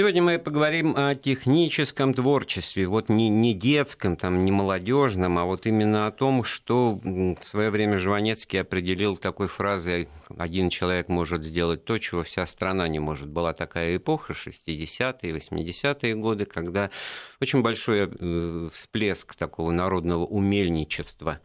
Сегодня 0.00 0.22
мы 0.22 0.38
поговорим 0.38 0.94
о 0.96 1.16
техническом 1.16 2.14
творчестве, 2.14 2.86
вот 2.86 3.08
не, 3.08 3.28
не 3.28 3.52
детском, 3.52 4.14
там, 4.14 4.44
не 4.44 4.52
молодежном, 4.52 5.38
а 5.38 5.44
вот 5.44 5.66
именно 5.66 6.06
о 6.06 6.12
том, 6.12 6.44
что 6.44 7.00
в 7.02 7.42
свое 7.42 7.70
время 7.70 7.98
Жванецкий 7.98 8.60
определил 8.60 9.16
такой 9.16 9.48
фразой 9.48 10.08
«один 10.36 10.70
человек 10.70 11.08
может 11.08 11.42
сделать 11.42 11.84
то, 11.84 11.98
чего 11.98 12.22
вся 12.22 12.46
страна 12.46 12.86
не 12.86 13.00
может». 13.00 13.28
Была 13.28 13.54
такая 13.54 13.96
эпоха, 13.96 14.34
60-е, 14.34 15.34
80-е 15.34 16.14
годы, 16.14 16.44
когда 16.44 16.92
очень 17.40 17.62
большой 17.62 18.08
э, 18.08 18.68
всплеск 18.72 19.34
такого 19.34 19.72
народного 19.72 20.24
умельничества 20.24 21.40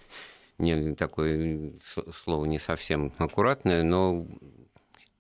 не 0.60 0.94
такое 0.94 1.74
слово 2.24 2.46
не 2.46 2.60
совсем 2.60 3.14
аккуратное, 3.18 3.82
но 3.82 4.28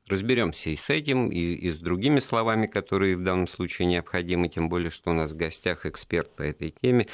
разберемся 0.07 0.70
и 0.70 0.75
с 0.75 0.89
этим, 0.89 1.29
и, 1.29 1.39
и 1.39 1.70
с 1.70 1.77
другими 1.77 2.20
словами, 2.20 2.67
которые 2.67 3.17
в 3.17 3.23
данном 3.23 3.47
случае 3.47 3.88
необходимы, 3.88 4.49
тем 4.49 4.70
более, 4.70 4.89
что 4.89 5.11
у 5.11 5.13
нас 5.13 5.31
в 5.31 5.35
гостях 5.35 5.85
эксперт 5.85 6.30
по 6.35 6.41
этой 6.41 6.70
теме 6.70 7.07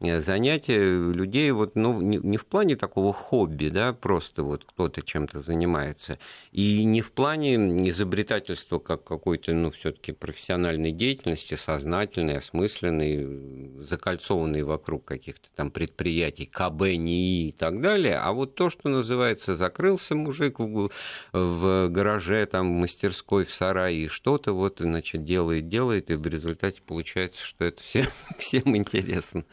занятие 0.00 1.12
людей 1.12 1.50
вот, 1.50 1.74
ну, 1.74 2.00
не 2.00 2.36
в 2.36 2.46
плане 2.46 2.76
такого 2.76 3.12
хобби, 3.12 3.68
да, 3.68 3.92
просто 3.92 4.44
вот 4.44 4.64
кто-то 4.64 5.02
чем-то 5.02 5.40
занимается, 5.40 6.18
и 6.52 6.84
не 6.84 7.00
в 7.00 7.10
плане 7.10 7.56
изобретательства 7.88 8.78
как 8.78 9.02
какой-то, 9.02 9.52
ну, 9.52 9.70
все-таки 9.72 10.12
профессиональной 10.12 10.92
деятельности, 10.92 11.56
сознательной, 11.56 12.38
осмысленной, 12.38 13.82
закольцованной 13.84 14.62
вокруг 14.62 15.04
каких-то 15.04 15.48
там 15.56 15.72
предприятий, 15.72 16.46
КБ, 16.46 16.82
НИИ 16.82 17.48
и 17.48 17.52
так 17.52 17.80
далее, 17.80 18.18
а 18.18 18.32
вот 18.32 18.54
то, 18.54 18.70
что 18.70 18.88
называется, 18.88 19.56
закрылся 19.56 20.14
мужик 20.14 20.60
в, 20.60 20.90
в 21.32 21.88
гараже, 21.88 22.46
там, 22.46 22.72
в 22.72 22.80
мастерской, 22.80 23.44
в 23.44 23.52
сарае, 23.52 24.04
и 24.04 24.06
что-то 24.06 24.52
вот, 24.52 24.76
значит, 24.78 25.24
делает, 25.24 25.68
делает, 25.68 26.10
и 26.10 26.14
в 26.14 26.26
результате 26.26 26.80
получается, 26.82 27.44
что 27.44 27.64
это 27.64 27.82
всем, 27.82 28.06
всем 28.38 28.76
интересно. 28.76 29.44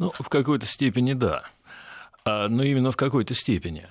Ну, 0.00 0.10
в 0.18 0.30
какой-то 0.30 0.64
степени 0.64 1.12
да. 1.12 1.44
А, 2.24 2.48
но 2.48 2.62
именно 2.62 2.90
в 2.90 2.96
какой-то 2.96 3.34
степени. 3.34 3.86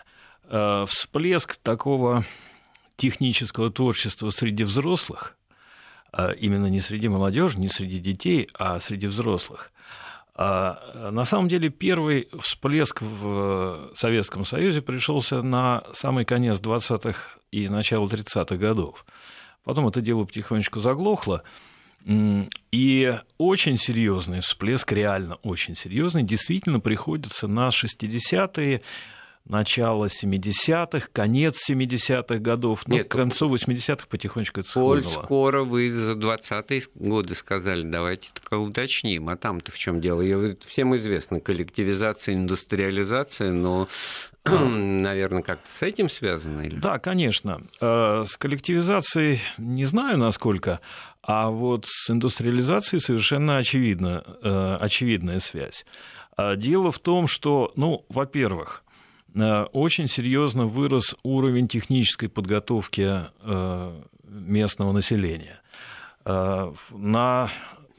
А, 0.46 0.88
всплеск 0.88 1.58
такого 1.58 2.25
технического 2.97 3.70
творчества 3.70 4.31
среди 4.31 4.64
взрослых, 4.64 5.38
а, 6.12 6.31
именно 6.31 6.66
не 6.66 6.81
среди 6.81 7.08
молодежи, 7.08 7.59
не 7.59 7.69
среди 7.69 8.00
детей, 8.00 8.50
а 8.58 8.80
среди 8.80 9.06
взрослых. 9.08 9.72
На 10.36 11.25
самом 11.25 11.50
деле 11.50 11.68
первый 11.68 12.30
всплеск 12.40 13.02
в 13.02 13.92
Советском 13.94 14.46
Союзе 14.46 14.81
пришелся 14.81 15.42
на 15.42 15.84
самый 15.92 16.24
конец 16.24 16.62
20-х 16.62 17.38
и 17.52 17.68
начало 17.68 18.08
30-х 18.08 18.56
годов. 18.56 19.06
Потом 19.66 19.90
это 19.90 20.00
дело 20.00 20.24
потихонечку 20.24 20.80
заглохло, 20.80 21.44
и 22.06 23.20
очень 23.38 23.78
серьезный 23.78 24.42
всплеск, 24.42 24.92
реально 24.92 25.36
очень 25.44 25.76
серьезный, 25.76 26.24
действительно 26.24 26.80
приходится 26.80 27.48
на 27.48 27.70
60-е, 27.70 28.82
начало 29.46 30.06
70-х, 30.06 31.10
конец 31.12 31.70
70-х 31.70 32.38
годов, 32.38 32.84
ну, 32.88 32.96
Нет, 32.96 33.08
к 33.08 33.12
концу 33.12 33.54
80-х 33.54 34.08
потихонечку 34.08 34.62
это 34.62 34.72
Коль 34.72 35.04
скоро 35.04 35.64
вы 35.64 35.92
за 35.92 36.14
20-е 36.14 36.84
годы 36.96 37.36
сказали, 37.36 37.84
давайте 37.84 38.30
так 38.34 38.60
уточним, 38.60 39.30
а 39.30 39.36
там-то 39.36 39.72
в 39.72 39.78
чем 39.78 40.02
дело? 40.02 40.24
Всем 40.62 40.96
известно, 40.96 41.40
коллективизация, 41.40 42.36
индустриализация, 42.36 43.52
но 43.52 43.88
наверное, 44.46 45.42
как-то 45.42 45.70
с 45.70 45.81
этим 45.81 46.10
связано? 46.10 46.62
Или? 46.62 46.76
Да, 46.76 47.00
конечно. 47.00 47.62
Э, 47.81 48.24
с 48.26 48.38
коллективизацией 48.38 49.42
не 49.58 49.86
знаю, 49.86 50.18
насколько, 50.18 50.80
а 51.31 51.51
вот 51.51 51.85
с 51.85 52.09
индустриализацией 52.09 53.00
совершенно 53.00 53.57
очевидна, 53.57 54.23
э, 54.41 54.78
очевидная 54.81 55.38
связь. 55.38 55.85
А 56.35 56.56
дело 56.56 56.91
в 56.91 56.97
том, 56.97 57.28
что, 57.28 57.72
ну, 57.75 58.03
во-первых, 58.09 58.84
э, 59.35 59.62
очень 59.72 60.07
серьезно 60.07 60.66
вырос 60.66 61.16
уровень 61.22 61.68
технической 61.68 62.29
подготовки 62.29 63.28
местного 64.23 64.91
населения. 64.91 65.62
На 66.25 67.50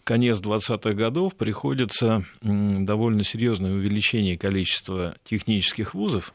конец 0.02 0.40
20-х 0.40 0.92
годов 0.94 1.36
приходится 1.36 2.24
довольно 2.42 3.22
серьезное 3.22 3.72
увеличение 3.72 4.36
количества 4.38 5.14
технических 5.24 5.94
вузов, 5.94 6.32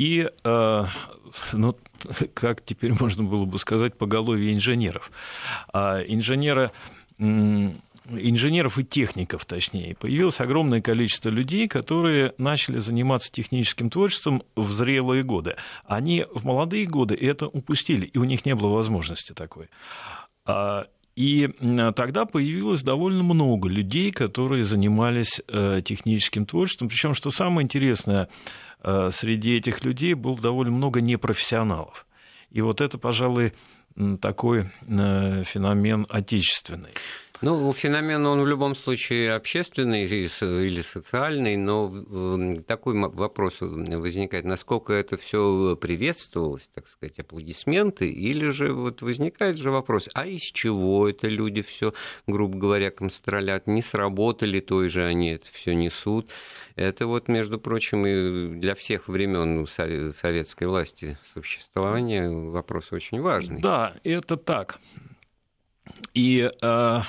и, 0.00 0.30
э, 0.44 0.84
ну, 1.52 1.76
как 2.32 2.64
теперь 2.64 2.94
можно 2.98 3.22
было 3.22 3.44
бы 3.44 3.58
сказать, 3.58 3.98
поголовье 3.98 4.54
инженеров. 4.54 5.12
А 5.74 6.00
инженеры 6.00 6.72
инженеров 7.18 8.78
и 8.78 8.84
техников, 8.84 9.44
точнее, 9.44 9.94
появилось 9.94 10.40
огромное 10.40 10.80
количество 10.80 11.28
людей, 11.28 11.68
которые 11.68 12.32
начали 12.38 12.78
заниматься 12.78 13.30
техническим 13.30 13.90
творчеством 13.90 14.42
в 14.56 14.72
зрелые 14.72 15.22
годы. 15.22 15.56
Они 15.84 16.24
в 16.32 16.46
молодые 16.46 16.86
годы 16.86 17.14
это 17.14 17.46
упустили, 17.46 18.06
и 18.06 18.16
у 18.16 18.24
них 18.24 18.46
не 18.46 18.54
было 18.54 18.74
возможности 18.74 19.32
такой. 19.32 19.68
А 20.46 20.86
и 21.14 21.50
тогда 21.94 22.24
появилось 22.24 22.82
довольно 22.82 23.22
много 23.22 23.68
людей, 23.68 24.10
которые 24.10 24.64
занимались 24.64 25.42
э, 25.48 25.82
техническим 25.84 26.46
творчеством. 26.46 26.88
Причем, 26.88 27.12
что 27.12 27.30
самое 27.30 27.64
интересное, 27.64 28.28
среди 28.82 29.56
этих 29.56 29.84
людей 29.84 30.14
было 30.14 30.38
довольно 30.38 30.72
много 30.72 31.00
непрофессионалов. 31.00 32.06
И 32.50 32.60
вот 32.60 32.80
это, 32.80 32.98
пожалуй, 32.98 33.52
такой 34.20 34.70
э, 34.86 35.44
феномен 35.44 36.06
отечественный. 36.08 36.92
Ну, 37.42 37.72
феномен, 37.72 38.26
он 38.26 38.42
в 38.42 38.46
любом 38.46 38.76
случае 38.76 39.32
общественный 39.32 40.04
или 40.04 40.82
социальный, 40.82 41.56
но 41.56 41.90
такой 42.66 42.98
вопрос 42.98 43.58
возникает, 43.60 44.44
насколько 44.44 44.92
это 44.92 45.16
все 45.16 45.74
приветствовалось, 45.80 46.68
так 46.74 46.86
сказать, 46.86 47.18
аплодисменты, 47.18 48.10
или 48.10 48.48
же 48.48 48.74
вот 48.74 49.00
возникает 49.00 49.56
же 49.56 49.70
вопрос, 49.70 50.10
а 50.12 50.26
из 50.26 50.42
чего 50.42 51.08
это 51.08 51.28
люди 51.28 51.62
все, 51.62 51.94
грубо 52.26 52.58
говоря, 52.58 52.90
констролят, 52.90 53.66
не 53.66 53.80
сработали, 53.80 54.60
той 54.60 54.90
же 54.90 55.02
они 55.04 55.30
это 55.30 55.46
все 55.50 55.74
несут. 55.74 56.28
Это 56.76 57.06
вот, 57.06 57.28
между 57.28 57.58
прочим, 57.58 58.06
и 58.06 58.58
для 58.58 58.74
всех 58.74 59.08
времен 59.08 59.66
советской 59.66 60.64
власти 60.64 61.18
существования 61.32 62.28
вопрос 62.28 62.92
очень 62.92 63.20
важный. 63.20 63.60
Да, 63.60 63.94
это 64.04 64.36
так. 64.36 64.78
И 66.14 66.40
э, 66.40 66.50
э, 66.62 67.00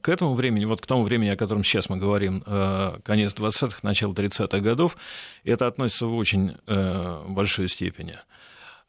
к 0.00 0.08
этому 0.08 0.34
времени, 0.34 0.64
вот 0.64 0.80
к 0.80 0.86
тому 0.86 1.02
времени, 1.02 1.30
о 1.30 1.36
котором 1.36 1.64
сейчас 1.64 1.88
мы 1.88 1.96
говорим, 1.96 2.42
э, 2.46 2.98
конец 3.04 3.34
20-х, 3.34 3.78
начало 3.82 4.12
30-х 4.12 4.58
годов, 4.60 4.96
это 5.44 5.66
относится 5.66 6.06
в 6.06 6.16
очень 6.16 6.56
э, 6.66 7.24
большой 7.28 7.68
степени. 7.68 8.18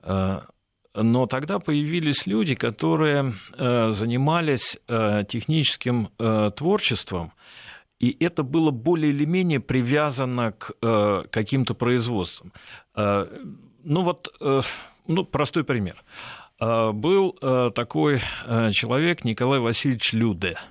Э, 0.01 0.41
но 0.95 1.25
тогда 1.27 1.59
появились 1.59 2.25
люди, 2.25 2.55
которые 2.55 3.33
э, 3.57 3.91
занимались 3.91 4.77
э, 4.87 5.23
техническим 5.27 6.09
э, 6.17 6.51
творчеством, 6.55 7.33
и 7.99 8.15
это 8.23 8.43
было 8.43 8.71
более 8.71 9.11
или 9.11 9.25
менее 9.25 9.59
привязано 9.59 10.53
к 10.53 10.71
э, 10.81 11.23
каким-то 11.29 11.73
производствам. 11.73 12.53
Э, 12.95 13.25
ну 13.83 14.03
вот... 14.03 14.33
Э, 14.39 14.61
ну, 15.09 15.25
простой 15.25 15.63
пример. 15.63 16.03
Был 16.59 17.31
такой 17.73 18.21
человек 18.71 19.23
Николай 19.23 19.59
Васильевич 19.59 20.13
Люде– 20.13 20.57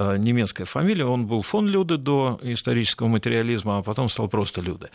Э, 0.00 0.16
немецкая 0.16 0.64
фамилия. 0.64 1.04
Он 1.04 1.26
был 1.26 1.42
фон 1.42 1.66
Люде 1.66 1.98
до 1.98 2.40
исторического 2.42 3.08
материализма, 3.08 3.78
а 3.78 3.82
потом 3.82 4.08
стал 4.08 4.28
просто 4.28 4.62
Люде 4.62 4.88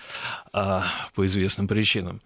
по 0.52 1.26
известным 1.26 1.68
причинам. 1.68 2.22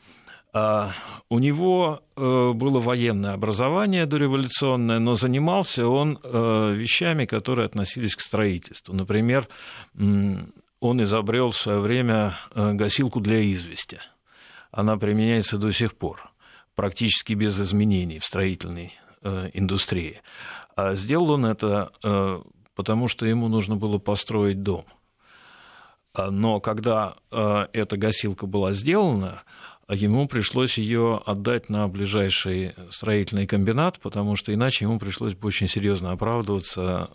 У 0.51 1.39
него 1.39 2.01
э, 2.15 2.51
было 2.53 2.79
военное 2.79 3.33
образование 3.33 4.07
дореволюционное, 4.07 4.97
но 4.97 5.13
занимался 5.13 5.87
он 5.87 6.19
э, 6.23 6.73
вещами, 6.75 7.25
которые 7.25 7.65
относились 7.65 8.15
к 8.15 8.21
строительству. 8.21 8.95
Например, 8.95 9.47
он 9.93 11.03
изобрел 11.03 11.51
в 11.51 11.57
свое 11.57 11.79
время 11.79 12.35
гасилку 12.55 13.19
для 13.19 13.41
извести. 13.41 13.99
Она 14.71 14.97
применяется 14.97 15.57
до 15.57 15.71
сих 15.71 15.95
пор, 15.95 16.28
практически 16.79 17.33
без 17.33 17.59
изменений 17.59 18.19
в 18.19 18.25
строительной 18.25 18.93
индустрии. 19.53 20.21
А 20.77 20.95
сделал 20.95 21.31
он 21.31 21.45
это 21.45 21.91
потому 22.79 23.09
что 23.09 23.25
ему 23.25 23.49
нужно 23.49 23.75
было 23.75 23.97
построить 23.97 24.63
дом. 24.63 24.85
А, 26.13 26.31
но 26.31 26.61
когда 26.61 27.15
а, 27.29 27.67
эта 27.73 27.97
гасилка 27.97 28.47
была 28.47 28.71
сделана, 28.71 29.43
ему 29.89 30.29
пришлось 30.29 30.77
ее 30.77 31.21
отдать 31.25 31.67
на 31.67 31.89
ближайший 31.89 32.75
строительный 32.89 33.47
комбинат, 33.47 33.99
потому 33.99 34.37
что 34.37 34.53
иначе 34.53 34.85
ему 34.85 34.97
пришлось 34.97 35.33
бы 35.33 35.49
очень 35.49 35.67
серьезно 35.67 36.13
оправдываться 36.13 37.09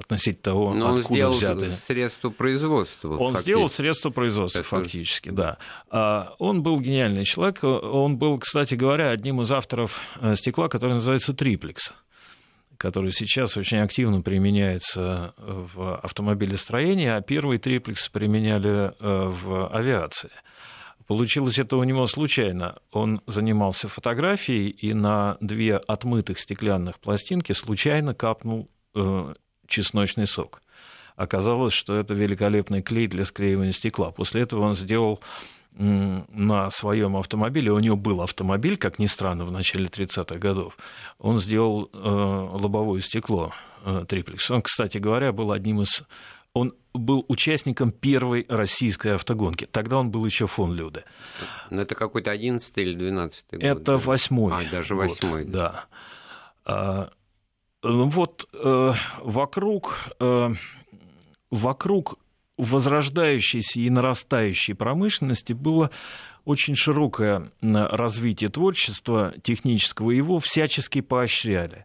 относительно 0.00 0.42
того, 0.42 0.74
Но 0.74 0.94
откуда 0.94 1.28
он 1.28 1.34
сделал 1.34 1.34
взяты. 1.34 1.70
средства 1.70 2.30
производства. 2.30 3.08
Он 3.08 3.34
фактически. 3.34 3.42
сделал 3.42 3.68
средства 3.68 4.10
производства, 4.10 4.58
Это... 4.60 4.68
фактически, 4.68 5.30
да. 5.30 5.58
А, 5.90 6.34
он 6.38 6.62
был 6.62 6.80
гениальный 6.80 7.24
человек. 7.24 7.62
Он 7.62 8.16
был, 8.16 8.38
кстати 8.38 8.74
говоря, 8.74 9.10
одним 9.10 9.42
из 9.42 9.50
авторов 9.52 10.00
э, 10.20 10.34
стекла, 10.36 10.68
который 10.68 10.94
называется 10.94 11.34
триплекс 11.34 11.92
который 12.76 13.12
сейчас 13.12 13.58
очень 13.58 13.76
активно 13.76 14.22
применяется 14.22 15.34
в 15.36 15.96
автомобилестроении, 15.96 17.08
а 17.08 17.20
первый 17.20 17.58
триплекс 17.58 18.08
применяли 18.08 18.70
э, 18.70 18.92
в 18.98 19.68
авиации. 19.68 20.30
Получилось 21.06 21.58
это 21.58 21.76
у 21.76 21.82
него 21.82 22.06
случайно. 22.06 22.78
Он 22.92 23.20
занимался 23.26 23.88
фотографией, 23.88 24.70
и 24.70 24.94
на 24.94 25.36
две 25.40 25.76
отмытых 25.76 26.38
стеклянных 26.38 27.00
пластинки 27.00 27.52
случайно 27.52 28.14
капнул 28.14 28.70
э, 28.94 29.34
чесночный 29.70 30.26
сок. 30.26 30.60
Оказалось, 31.16 31.72
что 31.72 31.96
это 31.96 32.14
великолепный 32.14 32.82
клей 32.82 33.06
для 33.06 33.24
склеивания 33.24 33.72
стекла. 33.72 34.10
После 34.10 34.42
этого 34.42 34.62
он 34.62 34.74
сделал 34.74 35.20
на 35.72 36.70
своем 36.70 37.16
автомобиле, 37.16 37.70
у 37.70 37.78
него 37.78 37.96
был 37.96 38.22
автомобиль, 38.22 38.76
как 38.76 38.98
ни 38.98 39.06
странно, 39.06 39.44
в 39.44 39.52
начале 39.52 39.86
30-х 39.86 40.38
годов, 40.38 40.76
он 41.18 41.38
сделал 41.38 41.88
э, 41.92 41.98
лобовое 41.98 43.00
стекло 43.00 43.54
э, 43.84 44.04
триплекс. 44.08 44.50
Он, 44.50 44.62
кстати 44.62 44.98
говоря, 44.98 45.32
был 45.32 45.52
одним 45.52 45.82
из... 45.82 46.02
Он 46.52 46.74
был 46.92 47.24
участником 47.28 47.92
первой 47.92 48.44
российской 48.48 49.14
автогонки. 49.14 49.66
Тогда 49.70 49.98
он 49.98 50.10
был 50.10 50.26
еще 50.26 50.48
фон 50.48 50.74
Люде. 50.74 51.04
Но 51.70 51.76
ну, 51.76 51.82
это 51.82 51.94
какой-то 51.94 52.32
11 52.32 52.76
или 52.78 52.94
12 52.94 53.44
год? 53.52 53.62
Это 53.62 53.96
восьмой. 53.96 54.52
А, 54.52 54.70
даже 54.70 54.96
восьмой. 54.96 55.44
Год, 55.44 55.52
да. 56.64 57.10
Ну 57.82 58.08
вот 58.08 58.46
э, 58.52 58.92
вокруг, 59.22 60.08
э, 60.20 60.54
вокруг 61.50 62.18
возрождающейся 62.58 63.80
и 63.80 63.88
нарастающей 63.88 64.74
промышленности 64.74 65.54
было 65.54 65.90
очень 66.44 66.74
широкое 66.74 67.50
развитие 67.62 68.50
творчества 68.50 69.32
технического, 69.42 70.10
его 70.10 70.40
всячески 70.40 71.00
поощряли. 71.00 71.84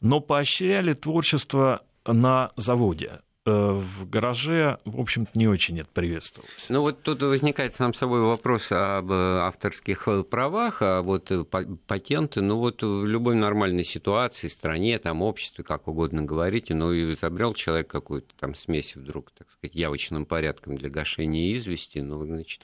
Но 0.00 0.20
поощряли 0.20 0.94
творчество 0.94 1.82
на 2.04 2.50
заводе. 2.56 3.20
Э, 3.48 3.74
в 3.74 4.10
гараже, 4.10 4.78
в 4.84 5.00
общем-то, 5.00 5.30
не 5.38 5.46
очень 5.46 5.78
это 5.78 5.88
приветствовалось. 5.94 6.66
Ну 6.68 6.80
вот 6.80 7.02
тут 7.02 7.22
возникает 7.22 7.76
сам 7.76 7.94
собой 7.94 8.20
вопрос 8.20 8.72
об 8.72 9.12
э, 9.12 9.38
авторских 9.38 10.08
э, 10.08 10.24
правах, 10.24 10.78
а 10.80 11.00
вот 11.02 11.30
патенты, 11.86 12.40
ну 12.40 12.56
вот 12.56 12.82
в 12.82 13.06
любой 13.06 13.36
нормальной 13.36 13.84
ситуации, 13.84 14.48
стране, 14.48 14.98
там, 14.98 15.22
обществе, 15.22 15.62
как 15.62 15.86
угодно 15.86 16.22
говорите, 16.22 16.74
но 16.74 16.92
и 16.92 17.14
изобрел 17.14 17.54
человек 17.54 17.86
какую-то 17.86 18.34
там 18.36 18.56
смесь 18.56 18.96
вдруг, 18.96 19.30
так 19.30 19.48
сказать, 19.48 19.76
явочным 19.76 20.26
порядком 20.26 20.76
для 20.76 20.90
гашения 20.90 21.54
извести, 21.54 22.00
ну, 22.00 22.24
значит, 22.26 22.62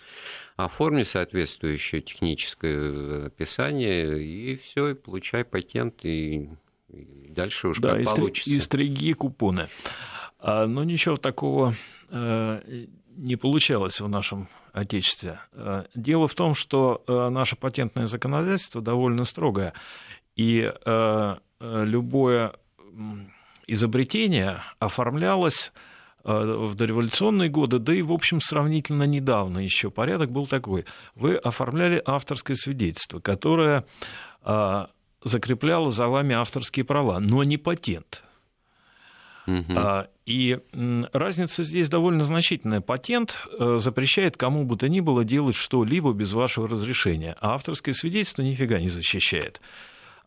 оформи 0.57 1.05
соответствующее 1.05 2.03
техническое 2.03 3.27
описание, 3.27 4.21
и 4.21 4.57
все, 4.57 4.89
и 4.89 4.95
получай 4.95 5.45
патент, 5.45 6.05
и 6.05 6.51
дальше 6.89 7.69
уж 7.69 7.79
да, 7.79 7.97
как 7.97 8.17
получится. 8.17 8.51
И 8.51 8.59
стриги 8.59 9.13
купоны. 9.13 9.69
А, 10.43 10.67
но 10.67 10.83
ничего 10.83 11.17
такого 11.17 11.75
э, 12.11 12.87
не 13.17 13.37
получалось 13.37 14.01
в 14.01 14.09
нашем 14.09 14.49
Отечестве. 14.73 15.39
Э, 15.53 15.85
дело 15.95 16.27
в 16.27 16.35
том, 16.35 16.55
что 16.55 17.05
э, 17.07 17.29
наше 17.29 17.55
патентное 17.55 18.07
законодательство 18.07 18.83
довольно 18.83 19.25
строгое, 19.25 19.73
и 20.35 20.73
любое 21.61 22.55
изобретение 23.67 24.63
оформлялось 24.79 25.73
в 26.25 26.75
дореволюционные 26.75 27.51
годы, 27.51 27.79
да 27.79 27.95
и, 27.95 28.01
в 28.01 28.13
общем, 28.13 28.41
сравнительно 28.41 29.03
недавно 29.03 29.59
еще 29.59 29.91
порядок 29.91 30.31
был 30.31 30.47
такой. 30.47 30.87
Вы 31.15 31.37
оформляли 31.37 32.03
авторское 32.07 32.57
свидетельство, 32.57 33.21
которое 33.21 33.85
закрепляло 35.23 35.91
за 35.91 36.09
вами 36.09 36.35
авторские 36.35 36.87
права, 36.87 37.21
но 37.21 37.45
не 37.45 37.59
патент. 37.59 38.25
Угу. 39.47 39.75
И 40.25 40.59
разница 41.13 41.65
здесь 41.65 41.89
довольно 41.89 42.25
значительная. 42.25 42.81
Патент 42.81 43.49
э, 43.59 43.79
запрещает 43.79 44.37
кому 44.37 44.65
бы 44.65 44.77
то 44.77 44.89
ни 44.89 45.01
было 45.01 45.25
делать 45.25 45.57
что-либо 45.57 46.13
без 46.13 46.33
вашего 46.33 46.69
разрешения, 46.69 47.37
а 47.41 47.55
авторское 47.55 47.93
свидетельство 47.93 48.43
нифига 48.43 48.79
не 48.79 48.89
защищает. 48.89 49.61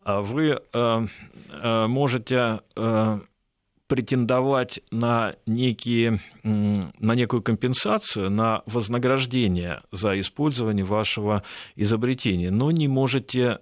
А 0.04 0.20
вы 0.20 0.60
э, 0.72 1.06
э, 1.50 1.86
можете 1.86 2.60
претендовать 3.88 4.80
на, 4.90 5.36
некие, 5.46 6.18
на 6.42 7.14
некую 7.14 7.40
компенсацию, 7.40 8.30
на 8.30 8.62
вознаграждение 8.66 9.82
за 9.92 10.18
использование 10.18 10.84
вашего 10.84 11.44
изобретения, 11.76 12.50
но 12.50 12.72
не 12.72 12.88
можете 12.88 13.60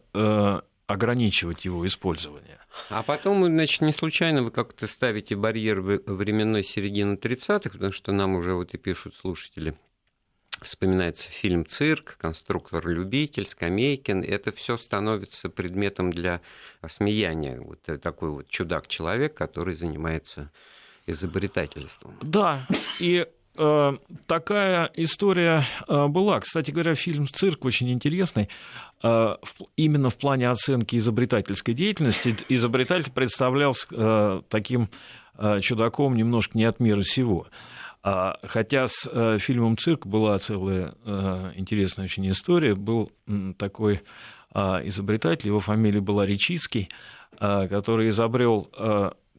ограничивать 0.86 1.64
его 1.64 1.86
использование. 1.86 2.58
А 2.90 3.02
потом, 3.02 3.44
значит, 3.46 3.80
не 3.80 3.92
случайно 3.92 4.42
вы 4.42 4.50
как-то 4.50 4.86
ставите 4.86 5.34
барьер 5.34 5.80
временной 5.80 6.62
середины 6.62 7.14
30-х, 7.14 7.70
потому 7.70 7.92
что 7.92 8.12
нам 8.12 8.34
уже 8.34 8.54
вот 8.54 8.74
и 8.74 8.76
пишут 8.76 9.14
слушатели, 9.14 9.74
вспоминается 10.60 11.30
фильм 11.30 11.66
«Цирк», 11.66 12.16
«Конструктор-любитель», 12.18 13.46
«Скамейкин». 13.46 14.22
Это 14.22 14.52
все 14.52 14.76
становится 14.76 15.48
предметом 15.48 16.12
для 16.12 16.40
осмеяния. 16.80 17.60
Вот 17.60 17.80
такой 18.00 18.30
вот 18.30 18.48
чудак-человек, 18.48 19.34
который 19.34 19.74
занимается 19.74 20.50
изобретательством. 21.06 22.16
Да, 22.22 22.66
и 22.98 23.26
такая 24.26 24.90
история 24.94 25.66
э, 25.88 26.06
была. 26.08 26.40
Кстати 26.40 26.70
говоря, 26.70 26.94
фильм 26.94 27.28
«Цирк» 27.28 27.64
очень 27.64 27.90
интересный. 27.90 28.48
Э, 29.02 29.36
именно 29.76 30.08
в 30.08 30.16
плане 30.16 30.48
оценки 30.48 30.96
изобретательской 30.96 31.74
деятельности 31.74 32.34
изобретатель 32.48 33.12
представлялся 33.12 33.86
э, 33.90 34.42
таким 34.48 34.88
э, 35.36 35.60
чудаком 35.60 36.16
немножко 36.16 36.56
не 36.56 36.64
от 36.64 36.80
мира 36.80 37.02
сего. 37.02 37.46
А, 38.02 38.38
хотя 38.42 38.86
с 38.86 39.38
фильмом 39.38 39.78
«Цирк» 39.78 40.06
была 40.06 40.38
целая 40.38 40.94
интересная 41.54 42.04
очень 42.04 42.30
история. 42.30 42.74
Был 42.74 43.10
такой 43.56 44.02
изобретатель, 44.52 45.48
его 45.48 45.58
фамилия 45.58 46.02
была 46.02 46.26
Речицкий, 46.26 46.90
который 47.38 48.10
изобрел 48.10 48.68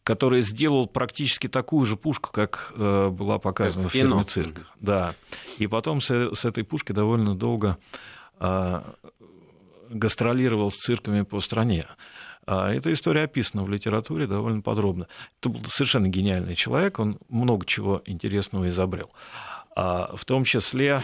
который 0.05 0.41
сделал 0.41 0.87
практически 0.87 1.47
такую 1.47 1.85
же 1.85 1.97
пушку, 1.97 2.31
как 2.31 2.71
была 2.77 3.39
показана 3.39 3.83
как 3.83 3.91
в 3.91 3.93
фильме 3.93 4.23
«Цирк». 4.23 4.65
Да. 4.79 5.15
И 5.57 5.67
потом 5.67 5.99
с, 5.99 6.09
с 6.09 6.45
этой 6.45 6.63
пушкой 6.63 6.95
довольно 6.95 7.35
долго 7.35 7.77
гастролировал 9.89 10.71
с 10.71 10.75
цирками 10.75 11.23
по 11.23 11.41
стране. 11.41 11.85
А 12.45 12.71
эта 12.71 12.93
история 12.93 13.23
описана 13.23 13.63
в 13.63 13.69
литературе 13.69 14.27
довольно 14.27 14.61
подробно. 14.61 15.07
Это 15.39 15.49
был 15.49 15.63
совершенно 15.65 16.07
гениальный 16.07 16.55
человек, 16.55 16.99
он 16.99 17.17
много 17.27 17.65
чего 17.65 18.01
интересного 18.05 18.69
изобрел. 18.69 19.11
А 19.75 20.15
в 20.15 20.23
том 20.25 20.43
числе 20.43 21.03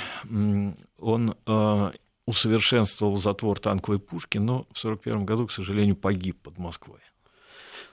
он 1.00 1.36
а, 1.46 1.91
усовершенствовал 2.25 3.17
затвор 3.17 3.60
танковой 3.60 4.00
пушки, 4.00 4.38
но 4.38 4.60
в 4.72 4.79
1941 4.84 5.25
году, 5.25 5.48
к 5.48 5.51
сожалению, 5.51 5.96
погиб 5.96 6.38
под 6.41 6.58
Москвой. 6.58 7.00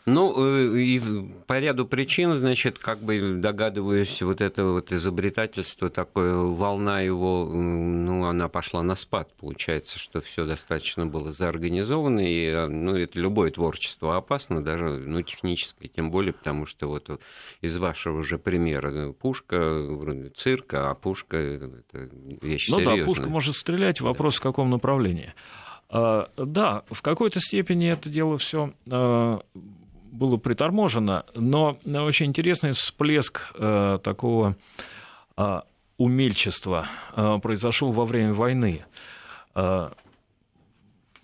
Ну, 0.08 0.34
э, 0.36 0.78
и 0.78 1.00
по 1.46 1.58
ряду 1.58 1.86
причин, 1.86 2.38
значит, 2.38 2.78
как 2.78 3.02
бы 3.02 3.34
догадываюсь, 3.36 4.22
вот 4.22 4.40
это 4.40 4.64
вот 4.64 4.90
изобретательство, 4.90 5.90
такое 5.90 6.34
волна 6.34 7.00
его, 7.00 7.46
ну, 7.46 8.24
она 8.24 8.48
пошла 8.48 8.82
на 8.82 8.96
спад. 8.96 9.30
Получается, 9.38 9.98
что 9.98 10.20
все 10.20 10.46
достаточно 10.46 11.06
было 11.06 11.30
заорганизовано, 11.30 12.20
и, 12.20 12.46
э, 12.46 12.66
ну, 12.66 12.96
это 12.96 13.18
любое 13.18 13.50
творчество 13.50 14.16
опасно, 14.16 14.64
даже, 14.64 14.98
ну, 14.98 15.20
техническое, 15.22 15.88
тем 15.88 16.10
более, 16.10 16.32
потому 16.32 16.64
что 16.64 16.88
вот 16.88 17.20
из 17.60 17.76
вашего 17.76 18.22
же 18.22 18.38
примера 18.38 18.90
э, 18.90 19.12
пушка, 19.12 19.58
вроде 19.58 20.30
цирка, 20.30 20.90
а 20.90 20.94
пушка– 20.94 21.36
это 21.38 22.08
вещь 22.40 22.68
ну, 22.70 22.78
серьезная. 22.78 22.96
Ну 22.96 23.02
да, 23.02 23.04
пушка 23.04 23.28
может 23.28 23.54
стрелять, 23.56 24.00
вопрос 24.00 24.36
в 24.36 24.40
каком 24.40 24.70
направлении. 24.70 25.34
А, 25.90 26.30
да, 26.36 26.82
в 26.90 27.02
какой-то 27.02 27.40
степени 27.40 27.90
это 27.90 28.10
дело 28.10 28.38
все 28.38 28.74
а, 28.90 29.40
было 30.10 30.36
приторможено, 30.36 31.24
но 31.34 31.78
очень 31.84 32.26
интересный 32.26 32.72
всплеск 32.72 33.52
а, 33.54 33.98
такого 33.98 34.56
умельчества 35.98 36.88
произошел 37.42 37.92
во 37.92 38.04
время 38.04 38.34
войны. 38.34 38.84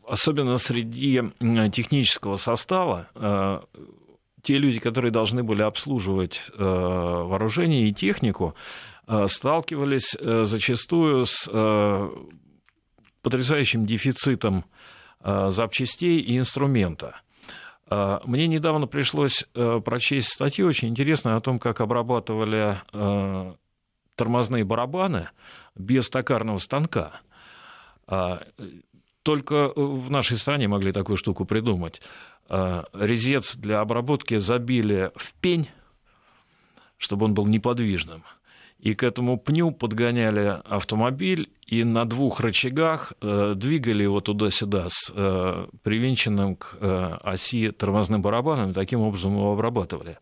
Особенно 0.07 0.57
среди 0.59 1.21
технического 1.73 2.37
состава 2.37 3.67
те 4.43 4.59
люди, 4.59 4.79
которые 4.79 5.11
должны 5.11 5.43
были 5.43 5.63
обслуживать 5.63 6.43
вооружение 6.57 7.89
и 7.89 7.93
технику, 7.93 8.55
сталкивались 9.27 10.17
зачастую 10.21 11.27
с 11.27 11.49
потрясающим 13.25 13.87
дефицитом 13.87 14.65
э, 15.21 15.51
запчастей 15.51 16.21
и 16.21 16.39
инструмента. 16.39 17.23
Э, 17.95 18.21
мне 18.25 18.47
недавно 18.49 18.87
пришлось 18.87 19.45
э, 19.55 19.81
прочесть 19.85 20.33
статью 20.33 20.67
очень 20.67 20.89
интересную 20.89 21.37
о 21.37 21.41
том, 21.41 21.59
как 21.59 21.81
обрабатывали 21.81 22.81
тормозные 24.17 24.65
барабаны 24.65 25.31
без 25.75 26.09
токарного 26.09 26.59
станка. 26.59 27.21
Только 29.25 29.73
в 29.75 30.09
нашей 30.09 30.37
стране 30.37 30.69
могли 30.69 30.93
такую 30.93 31.17
штуку 31.17 31.45
придумать. 31.45 32.01
Резец 32.49 33.57
для 33.57 33.81
обработки 33.81 34.39
забили 34.39 35.11
в 35.17 35.35
пень, 35.35 35.69
чтобы 36.97 37.25
он 37.25 37.35
был 37.35 37.47
неподвижным– 37.47 38.23
и 38.85 38.95
к 38.95 39.03
этому 39.03 39.39
пню 39.39 39.71
подгоняли 39.71 40.61
автомобиль 40.67 41.49
и 41.67 41.85
на 41.85 42.05
двух 42.05 42.41
рычагах 42.41 43.15
э, 43.23 43.55
двигали 43.57 44.03
его 44.03 44.21
туда-сюда 44.21 44.89
с 44.91 45.11
э, 45.11 45.67
привинченным 45.83 46.57
к 46.57 46.77
э, 46.79 47.17
оси 47.23 47.71
тормозным 47.71 48.21
барабаном, 48.21 48.71
и 48.71 48.75
таким 48.75 49.01
образом 49.01 49.33
его 49.33 49.55
обрабатывали. 49.55 50.19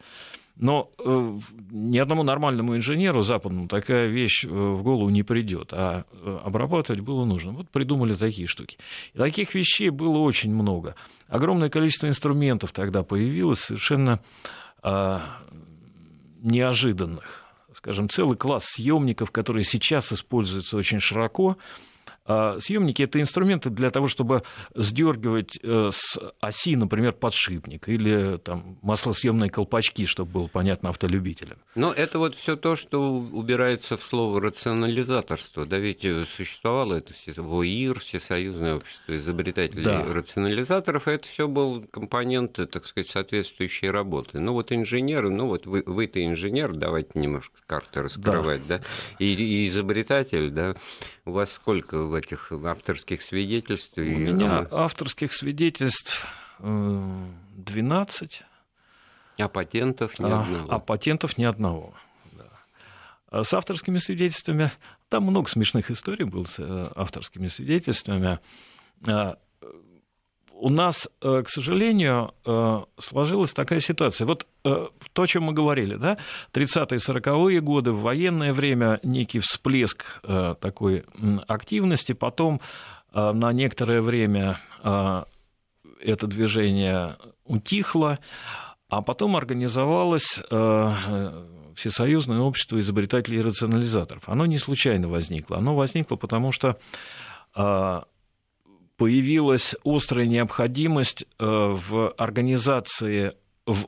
Но 0.55 0.91
э, 1.05 1.39
ни 1.73 1.99
одному 1.99 2.23
нормальному 2.23 2.77
инженеру 2.77 3.23
западному 3.23 3.67
такая 3.67 4.07
вещь 4.07 4.45
э, 4.45 4.49
в 4.49 4.85
голову 4.85 5.11
не 5.11 5.25
придет, 5.25 5.73
а 5.73 6.05
э, 6.13 6.39
обрабатывать 6.45 7.01
было 7.01 7.25
нужно. 7.25 7.51
Вот 7.51 7.69
придумали 7.69 8.15
такие 8.15 8.47
штуки. 8.47 8.79
И 9.13 9.19
таких 9.19 9.57
вещей 9.57 9.91
было 9.91 10.19
очень 10.19 10.55
много. 10.55 10.95
Огромное 11.27 11.69
количество 11.69 12.07
инструментов 12.07 12.71
тогда 12.71 13.03
появилось, 13.03 13.59
совершенно 13.59 14.21
э, 14.85 15.19
неожиданных 16.43 17.42
скажем, 17.77 18.09
целый 18.09 18.37
класс 18.37 18.65
съемников, 18.67 19.31
которые 19.31 19.65
сейчас 19.65 20.13
используются 20.13 20.77
очень 20.77 21.01
широко, 21.01 21.57
съемники 22.27 23.03
это 23.03 23.21
инструменты 23.21 23.71
для 23.71 23.91
того, 23.91 24.07
чтобы 24.07 24.43
сдергивать 24.75 25.59
э, 25.63 25.91
с 25.93 26.19
оси, 26.41 26.77
например, 26.77 27.13
подшипник 27.13 27.89
или 27.89 28.39
там, 28.39 28.79
маслосъемные 28.83 29.51
колпачки, 29.51 30.07
чтобы 30.07 30.33
было 30.33 30.47
понятно 30.47 30.91
автолюбителям. 30.91 31.59
Но 31.75 31.93
это 31.93 32.19
вот 32.19 32.35
все 32.35 32.57
то, 32.57 32.77
что 32.77 33.13
убирается 33.13 33.97
в 33.97 34.05
слово 34.05 34.41
рационализаторство. 34.41 35.67
Да 35.67 35.79
ведь 35.79 36.05
э, 36.05 36.25
существовало 36.25 36.95
это 36.95 37.13
ВОИР, 37.37 38.01
Всесоюзное 38.01 38.77
общество 38.77 39.17
изобретателей 39.17 39.85
да. 39.85 40.05
рационализаторов, 40.05 41.09
и 41.09 41.13
это 41.13 41.29
все 41.29 41.49
был 41.49 41.83
компоненты, 41.91 42.67
так 42.67 42.87
сказать, 42.87 43.09
соответствующей 43.09 43.91
работы. 43.91 44.39
Ну 44.39 44.53
вот 44.53 44.73
инженеры, 44.73 45.31
ну 45.31 45.47
вот 45.47 45.67
вы, 45.67 45.83
вы-то 45.85 46.25
инженер, 46.25 46.75
давайте 46.75 47.19
немножко 47.19 47.57
карты 47.67 48.03
раскрывать, 48.03 48.67
да, 48.67 48.79
да? 48.79 48.85
И, 49.19 49.33
и 49.33 49.67
изобретатель, 49.67 50.51
да, 50.51 50.75
у 51.25 51.33
вас 51.33 51.53
сколько 51.53 51.99
в 51.99 52.15
этих 52.15 52.51
авторских 52.53 53.23
свидетельств? 53.23 53.97
У 53.97 54.01
меня 54.01 54.67
авторских 54.71 55.33
свидетельств 55.33 56.27
12. 56.59 58.43
Э, 59.39 59.43
а 59.43 59.49
патентов 59.49 60.19
ни 60.19 60.31
а, 60.31 60.43
одного? 60.43 60.73
А 60.73 60.79
патентов 60.79 61.39
ни 61.39 61.45
одного. 61.45 61.95
Да. 62.33 62.49
А 63.29 63.45
с 63.45 63.55
авторскими 63.55 63.99
свидетельствами, 63.99 64.73
там 65.09 65.25
много 65.25 65.49
смешных 65.49 65.91
историй 65.91 66.25
было 66.25 66.45
с 66.45 66.59
э, 66.59 66.93
авторскими 66.95 67.49
свидетельствами. 67.49 68.41
У 70.63 70.71
нас, 70.71 71.09
э, 71.21 71.43
к 71.45 71.49
сожалению, 71.49 72.35
сложилась 72.97 73.53
такая 73.53 73.81
ситуация. 73.81 74.27
Вот 74.27 74.47
то, 74.63 75.23
о 75.23 75.27
чем 75.27 75.43
мы 75.43 75.53
говорили, 75.53 75.97
да, 75.97 76.19
30-е, 76.53 76.99
40-е 76.99 77.61
годы, 77.61 77.91
в 77.91 78.03
военное 78.03 78.53
время 78.53 79.01
некий 79.03 79.41
всплеск 79.41 80.23
такой 80.61 81.03
активности, 81.49 82.13
потом 82.13 82.61
на 83.13 83.53
некоторое 83.53 84.03
время 84.03 84.61
это 86.01 86.27
движение 86.29 87.17
утихло, 87.45 88.21
а 88.89 89.03
потом 89.03 89.35
организовалось 89.35 90.41
Всесоюзное 91.75 92.39
общество 92.39 92.81
изобретателей 92.81 93.39
и 93.39 93.43
рационализаторов. 93.43 94.29
Оно 94.29 94.47
не 94.47 94.59
случайно 94.59 95.09
возникло. 95.09 95.57
Оно 95.59 95.75
возникло 95.75 96.15
потому, 96.15 96.53
что 96.53 96.79
появилась 99.03 99.75
острая 99.85 100.27
необходимость 100.27 101.27
в 101.39 102.11
организации, 102.17 103.33
в 103.67 103.87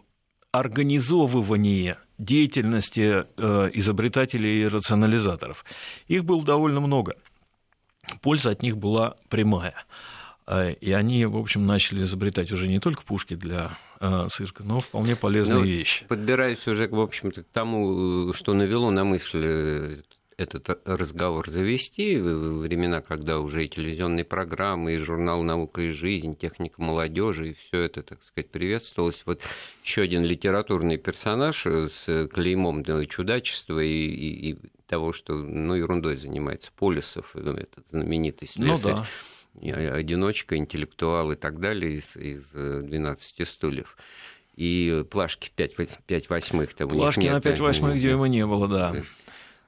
организовывании 0.50 1.96
деятельности 2.18 3.24
э, 3.36 3.70
изобретателей 3.74 4.62
и 4.62 4.66
рационализаторов. 4.66 5.64
Их 6.06 6.24
было 6.24 6.44
довольно 6.44 6.80
много. 6.80 7.14
Польза 8.22 8.50
от 8.50 8.62
них 8.62 8.76
была 8.76 9.16
прямая. 9.28 9.74
Э, 10.46 10.72
и 10.72 10.92
они, 10.92 11.26
в 11.26 11.36
общем, 11.36 11.66
начали 11.66 12.02
изобретать 12.02 12.52
уже 12.52 12.68
не 12.68 12.78
только 12.80 13.02
пушки 13.02 13.34
для 13.34 13.76
э, 14.00 14.26
цирка, 14.30 14.62
но 14.62 14.80
вполне 14.80 15.16
полезные 15.16 15.58
ну, 15.58 15.64
вещи. 15.64 16.06
Подбираюсь 16.06 16.66
уже, 16.66 16.88
в 16.88 17.00
общем-то, 17.00 17.42
к 17.42 17.46
тому, 17.52 18.32
что 18.32 18.54
навело 18.54 18.90
на 18.90 19.04
мысль 19.04 20.02
этот 20.36 20.80
разговор 20.84 21.48
завести 21.48 22.18
в 22.18 22.60
времена, 22.60 23.00
когда 23.00 23.40
уже 23.40 23.64
и 23.64 23.68
телевизионные 23.68 24.24
программы, 24.24 24.94
и 24.94 24.98
журнал 24.98 25.42
«Наука 25.42 25.82
и 25.82 25.90
жизнь», 25.90 26.36
«Техника 26.36 26.82
молодежи», 26.82 27.50
и 27.50 27.54
все 27.54 27.82
это, 27.82 28.02
так 28.02 28.22
сказать, 28.22 28.50
приветствовалось. 28.50 29.22
Вот 29.26 29.40
еще 29.82 30.02
один 30.02 30.24
литературный 30.24 30.96
персонаж 30.96 31.66
с 31.66 32.28
клеймом 32.28 32.84
чудачества 33.06 33.80
и, 33.80 34.06
и, 34.06 34.50
и 34.50 34.58
того, 34.86 35.12
что 35.12 35.34
ну, 35.34 35.74
ерундой 35.74 36.16
занимается, 36.16 36.70
Полисов, 36.76 37.34
этот 37.36 37.86
знаменитый 37.90 38.48
слесарь. 38.48 38.92
Ну, 38.92 38.98
да 38.98 39.06
одиночка, 39.60 40.56
интеллектуал 40.56 41.30
и 41.32 41.36
так 41.36 41.60
далее 41.60 41.92
из, 41.92 42.16
из 42.16 42.50
12 42.50 43.46
стульев. 43.46 43.96
И 44.56 45.04
плашки 45.10 45.50
5, 45.54 45.76
5 46.06 46.30
восьмых 46.30 46.74
там 46.74 46.88
Плашки 46.88 47.26
на 47.26 47.40
5 47.40 47.60
восьмых 47.60 48.00
дюйма 48.00 48.28
не 48.28 48.46
было, 48.46 48.68
да. 48.68 48.96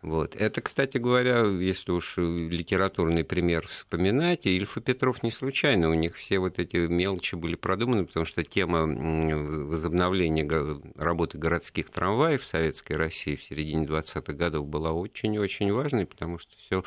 Вот. 0.03 0.37
Это, 0.37 0.61
кстати 0.61 0.99
говоря, 0.99 1.45
если 1.45 1.91
уж 1.91 2.17
литературный 2.19 3.25
пример 3.25 3.67
вспоминать, 3.67 4.47
Ильф 4.47 4.76
и 4.76 4.81
Петров 4.81 5.23
не 5.23 5.31
случайно, 5.31 5.91
у 5.91 5.95
них 5.95 6.17
все 6.17 6.38
вот 6.38 6.59
эти 6.59 6.76
мелочи 6.76 7.35
были 7.35 7.57
продуманы, 7.57 8.05
потому 8.07 8.26
что 8.26 8.45
тема 8.45 8.87
возобновления 9.67 10.47
работы 10.97 11.38
городских 11.38 11.91
трамваев 11.91 12.43
в 12.43 12.47
Советской 12.47 12.93
России 12.95 13.37
в 13.37 13.43
середине 13.43 13.87
20-х 13.87 14.33
годов 14.33 14.67
была 14.67 14.93
очень-очень 14.93 15.73
важной, 15.73 16.07
потому 16.07 16.38
что 16.38 16.57
все 16.57 16.85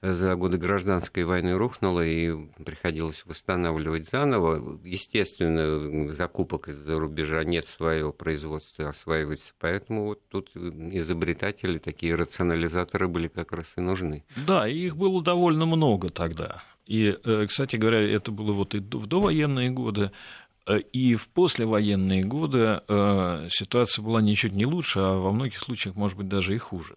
за 0.00 0.34
годы 0.36 0.56
гражданской 0.56 1.24
войны 1.24 1.56
рухнуло 1.56 2.04
и 2.06 2.34
приходилось 2.64 3.24
восстанавливать 3.26 4.08
заново. 4.08 4.80
Естественно, 4.84 6.12
закупок 6.12 6.68
из-за 6.68 6.98
рубежа 6.98 7.44
нет 7.44 7.66
своего 7.66 8.12
производства, 8.12 8.88
осваивается, 8.88 9.52
поэтому 9.58 10.04
вот 10.04 10.26
тут 10.28 10.56
изобретатели 10.56 11.78
такие 11.78 12.14
рационализаторы 12.28 13.08
были 13.08 13.28
как 13.28 13.52
раз 13.52 13.72
и 13.76 13.80
нужны. 13.80 14.22
Да, 14.46 14.68
их 14.68 14.96
было 14.96 15.22
довольно 15.22 15.66
много 15.66 16.08
тогда. 16.08 16.62
И, 16.86 17.16
э, 17.24 17.46
кстати 17.48 17.76
говоря, 17.76 18.00
это 18.00 18.30
было 18.30 18.52
вот 18.52 18.74
и 18.74 18.78
в 18.78 19.06
довоенные 19.06 19.70
годы, 19.70 20.10
э, 20.66 20.78
и 20.92 21.14
в 21.16 21.28
послевоенные 21.28 22.24
годы 22.24 22.80
э, 22.86 23.48
ситуация 23.50 24.02
была 24.02 24.20
ничуть 24.20 24.52
не 24.52 24.66
лучше, 24.66 25.00
а 25.00 25.18
во 25.18 25.32
многих 25.32 25.58
случаях, 25.58 25.96
может 25.96 26.16
быть, 26.16 26.28
даже 26.28 26.54
и 26.54 26.58
хуже. 26.58 26.96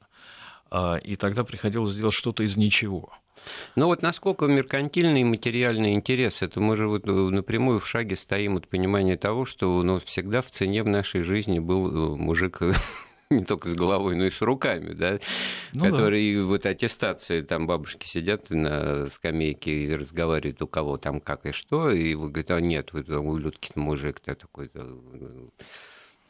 А, 0.69 0.95
и 0.95 1.17
тогда 1.17 1.43
приходилось 1.43 1.95
делать 1.95 2.13
что-то 2.13 2.43
из 2.43 2.55
ничего. 2.55 3.09
Но 3.75 3.87
вот 3.87 4.01
насколько 4.01 4.45
меркантильный 4.45 5.21
и 5.21 5.25
материальный 5.25 5.93
интерес, 5.93 6.41
это 6.41 6.61
мы 6.61 6.77
же 6.77 6.87
вот 6.87 7.05
напрямую 7.05 7.79
в 7.79 7.87
шаге 7.87 8.15
стоим 8.15 8.57
от 8.57 8.67
понимания 8.67 9.17
того, 9.17 9.45
что 9.45 9.83
ну, 9.83 9.99
всегда 9.99 10.41
в 10.41 10.51
цене 10.51 10.83
в 10.83 10.87
нашей 10.87 11.23
жизни 11.23 11.59
был 11.59 12.15
мужик 12.15 12.59
не 13.39 13.45
только 13.45 13.69
с 13.69 13.73
головой, 13.73 14.15
но 14.15 14.25
и 14.25 14.31
с 14.31 14.41
руками, 14.41 14.93
да, 14.93 15.19
ну, 15.73 15.85
которые 15.85 16.37
да. 16.37 16.43
вот 16.43 16.65
аттестации, 16.65 17.41
там 17.41 17.65
бабушки 17.65 18.05
сидят 18.05 18.49
на 18.49 19.09
скамейке 19.09 19.85
и 19.85 19.95
разговаривают 19.95 20.61
у 20.61 20.67
кого 20.67 20.97
там 20.97 21.21
как 21.21 21.45
и 21.45 21.51
что, 21.51 21.89
и 21.91 22.13
вы 22.13 22.29
говорите, 22.29 22.53
а 22.53 22.61
нет, 22.61 22.93
у 22.93 23.37
Людки 23.37 23.71
мужик-то 23.75 24.35
такой-то 24.35 24.85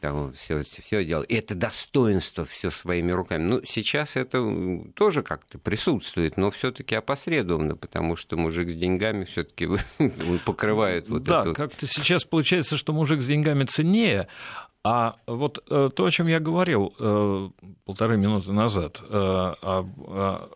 там 0.02 0.32
все, 0.32 0.62
все 0.62 1.04
делал. 1.04 1.22
И 1.22 1.34
это 1.34 1.54
достоинство 1.54 2.44
все 2.44 2.70
своими 2.70 3.12
руками. 3.12 3.42
Ну, 3.44 3.60
сейчас 3.64 4.16
это 4.16 4.44
тоже 4.94 5.22
как-то 5.22 5.58
присутствует, 5.58 6.36
но 6.36 6.50
все-таки 6.50 6.96
опосредованно, 6.96 7.76
потому 7.76 8.16
что 8.16 8.36
мужик 8.36 8.68
с 8.68 8.74
деньгами 8.74 9.24
все-таки 9.24 9.68
покрывает 10.44 11.08
вот 11.08 11.22
да, 11.22 11.42
эту... 11.42 11.50
Да, 11.50 11.54
как-то 11.54 11.86
сейчас 11.86 12.24
получается, 12.24 12.76
что 12.76 12.92
мужик 12.92 13.22
с 13.22 13.26
деньгами 13.26 13.64
ценнее, 13.64 14.26
а 14.84 15.16
вот 15.26 15.62
э, 15.70 15.90
то, 15.94 16.04
о 16.04 16.10
чем 16.10 16.26
я 16.26 16.40
говорил 16.40 16.94
э, 16.98 17.48
полторы 17.84 18.16
минуты 18.16 18.52
назад, 18.52 19.00
э, 19.02 19.14
о 19.14 20.48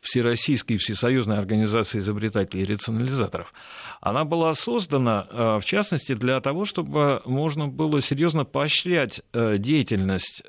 Всероссийской 0.00 0.76
Всесоюзной 0.76 1.38
организации 1.38 1.98
изобретателей 1.98 2.62
и 2.62 2.66
рационализаторов, 2.66 3.52
она 4.00 4.24
была 4.24 4.54
создана, 4.54 5.58
в 5.58 5.64
частности, 5.64 6.14
для 6.14 6.40
того, 6.40 6.64
чтобы 6.64 7.20
можно 7.26 7.66
было 7.66 8.00
серьезно 8.00 8.44
поощрять 8.44 9.20
деятельность 9.34 10.44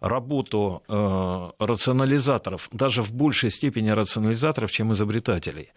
работу 0.00 0.82
рационализаторов, 0.88 2.68
даже 2.72 3.02
в 3.02 3.12
большей 3.12 3.50
степени 3.50 3.90
рационализаторов, 3.90 4.72
чем 4.72 4.92
изобретателей. 4.94 5.68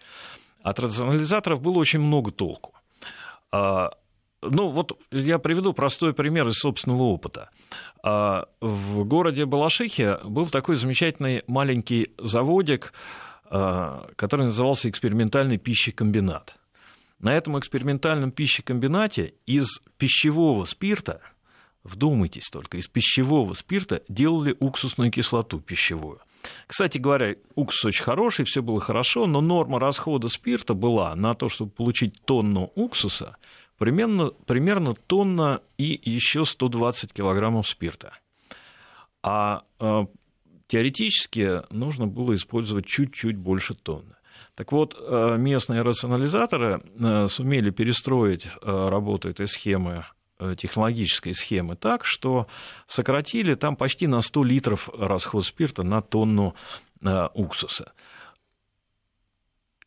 От 0.62 0.80
рационализаторов 0.80 1.60
было 1.60 1.78
очень 1.78 2.00
много 2.00 2.32
толку. 2.32 2.74
А, 3.52 3.90
ну, 4.42 4.70
вот 4.70 4.98
я 5.10 5.38
приведу 5.38 5.72
простой 5.72 6.14
пример 6.14 6.48
из 6.48 6.58
собственного 6.58 7.02
опыта. 7.02 7.50
А, 8.02 8.46
в 8.60 9.04
городе 9.04 9.44
Балашихе 9.44 10.18
был 10.24 10.46
такой 10.46 10.76
замечательный 10.76 11.42
маленький 11.46 12.12
заводик, 12.18 12.92
а, 13.44 14.08
который 14.16 14.46
назывался 14.46 14.88
экспериментальный 14.88 15.58
пищекомбинат. 15.58 16.54
На 17.18 17.34
этом 17.34 17.58
экспериментальном 17.58 18.30
пищекомбинате 18.30 19.34
из 19.44 19.82
пищевого 19.98 20.64
спирта, 20.64 21.20
вдумайтесь 21.84 22.48
только, 22.48 22.78
из 22.78 22.88
пищевого 22.88 23.52
спирта 23.52 24.02
делали 24.08 24.56
уксусную 24.58 25.10
кислоту 25.10 25.60
пищевую. 25.60 26.20
Кстати 26.66 26.96
говоря, 26.96 27.36
уксус 27.54 27.84
очень 27.84 28.04
хороший, 28.04 28.46
все 28.46 28.62
было 28.62 28.80
хорошо, 28.80 29.26
но 29.26 29.42
норма 29.42 29.78
расхода 29.78 30.30
спирта 30.30 30.72
была 30.72 31.14
на 31.14 31.34
то, 31.34 31.50
чтобы 31.50 31.72
получить 31.72 32.22
тонну 32.24 32.72
уксуса– 32.74 33.36
примерно, 33.80 34.32
примерно 34.46 34.94
тонна 34.94 35.62
и 35.78 35.98
еще 36.04 36.44
120 36.44 37.14
килограммов 37.14 37.66
спирта. 37.66 38.12
А 39.22 39.62
э, 39.80 40.04
теоретически 40.66 41.62
нужно 41.74 42.06
было 42.06 42.34
использовать 42.34 42.84
чуть-чуть 42.84 43.38
больше 43.38 43.74
тонны. 43.74 44.16
Так 44.54 44.72
вот, 44.72 44.94
э, 45.00 45.36
местные 45.38 45.80
рационализаторы 45.80 46.82
э, 46.82 47.26
сумели 47.28 47.70
перестроить 47.70 48.46
работу 48.62 49.30
этой 49.30 49.48
схемы 49.48 50.04
технологической 50.56 51.34
схемы 51.34 51.76
так, 51.76 52.04
что 52.04 52.46
сократили 52.86 53.54
там 53.54 53.76
почти 53.76 54.06
на 54.06 54.20
100 54.22 54.44
литров 54.44 54.88
расход 54.98 55.44
спирта 55.44 55.82
на 55.82 56.00
тонну 56.00 56.54
уксуса. 57.34 57.92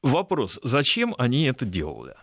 Вопрос, 0.04 0.60
зачем 0.62 1.16
они 1.18 1.46
это 1.46 1.66
делали? 1.66 2.14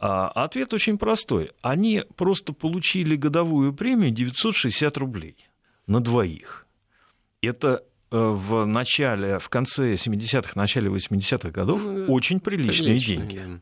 А 0.00 0.28
ответ 0.28 0.72
очень 0.72 0.96
простой. 0.96 1.52
Они 1.60 2.02
просто 2.16 2.54
получили 2.54 3.16
годовую 3.16 3.74
премию 3.74 4.10
960 4.10 4.96
рублей 4.96 5.36
на 5.86 6.00
двоих. 6.00 6.66
Это 7.42 7.84
э, 8.10 8.18
в 8.18 8.64
начале, 8.64 9.38
в 9.38 9.50
конце 9.50 9.94
70-х, 9.94 10.52
начале 10.54 10.88
80-х 10.88 11.50
годов 11.50 11.82
ну, 11.84 12.06
очень 12.06 12.40
приличные 12.40 12.94
прилично, 12.94 13.14
деньги. 13.14 13.36
Да. 13.36 13.60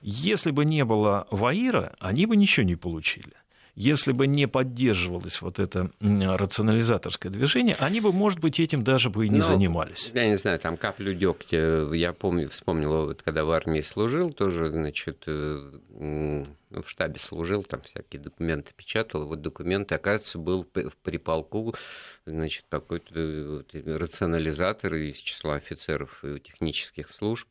Если 0.00 0.52
бы 0.52 0.64
не 0.64 0.86
было 0.86 1.26
ВАИРа, 1.30 1.96
они 1.98 2.24
бы 2.24 2.36
ничего 2.36 2.64
не 2.64 2.76
получили 2.76 3.34
если 3.78 4.10
бы 4.10 4.26
не 4.26 4.48
поддерживалось 4.48 5.40
вот 5.40 5.60
это 5.60 5.90
рационализаторское 6.00 7.30
движение, 7.30 7.76
они 7.78 8.00
бы, 8.00 8.12
может 8.12 8.40
быть, 8.40 8.58
этим 8.58 8.82
даже 8.82 9.08
бы 9.08 9.26
и 9.26 9.28
не 9.28 9.38
ну, 9.38 9.44
занимались. 9.44 10.10
Я 10.14 10.26
не 10.26 10.34
знаю, 10.34 10.58
там 10.58 10.76
каплю 10.76 11.14
дегтя, 11.14 11.88
я 11.92 12.12
помню, 12.12 12.48
вспомнил, 12.48 13.06
вот 13.06 13.22
когда 13.22 13.44
в 13.44 13.52
армии 13.52 13.80
служил, 13.80 14.32
тоже, 14.32 14.70
значит, 14.70 15.24
э, 16.70 16.80
в 16.80 16.88
штабе 16.88 17.18
служил, 17.20 17.62
там 17.62 17.82
всякие 17.82 18.20
документы 18.20 18.72
печатал, 18.76 19.26
вот 19.26 19.42
документы, 19.42 19.94
оказывается, 19.94 20.38
был 20.38 20.64
при 20.64 21.16
полку, 21.18 21.74
значит, 22.26 22.64
какой-то 22.68 23.14
э, 23.14 23.96
рационализатор 23.96 24.94
из 24.94 25.16
числа 25.16 25.56
офицеров 25.56 26.24
технических 26.44 27.10
служб, 27.10 27.48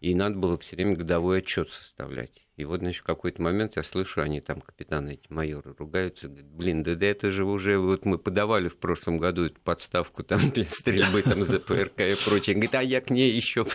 и 0.00 0.14
надо 0.14 0.36
было 0.36 0.58
все 0.58 0.76
время 0.76 0.96
годовой 0.96 1.38
отчет 1.38 1.70
составлять. 1.70 2.42
И 2.56 2.64
вот, 2.64 2.80
значит, 2.80 3.00
в 3.00 3.06
какой-то 3.06 3.40
момент 3.40 3.76
я 3.76 3.82
слышу, 3.82 4.20
они 4.20 4.40
там, 4.40 4.60
капитаны, 4.60 5.14
эти 5.14 5.32
майоры, 5.32 5.74
ругаются, 5.78 6.28
говорят, 6.28 6.46
блин, 6.46 6.82
да, 6.82 6.94
да 6.94 7.06
это 7.06 7.30
же 7.30 7.44
уже, 7.44 7.78
вот 7.78 8.04
мы 8.04 8.18
подавали 8.18 8.68
в 8.68 8.76
прошлом 8.76 9.18
году 9.18 9.46
эту 9.46 9.60
подставку 9.60 10.22
там 10.22 10.50
для 10.50 10.64
стрельбы 10.64 11.22
там 11.22 11.44
за 11.44 11.60
ПРК 11.60 12.00
и 12.00 12.14
прочее. 12.24 12.54
Говорит, 12.54 12.74
а 12.74 12.82
я 12.82 13.00
к 13.00 13.10
ней 13.10 13.32
еще. 13.32 13.66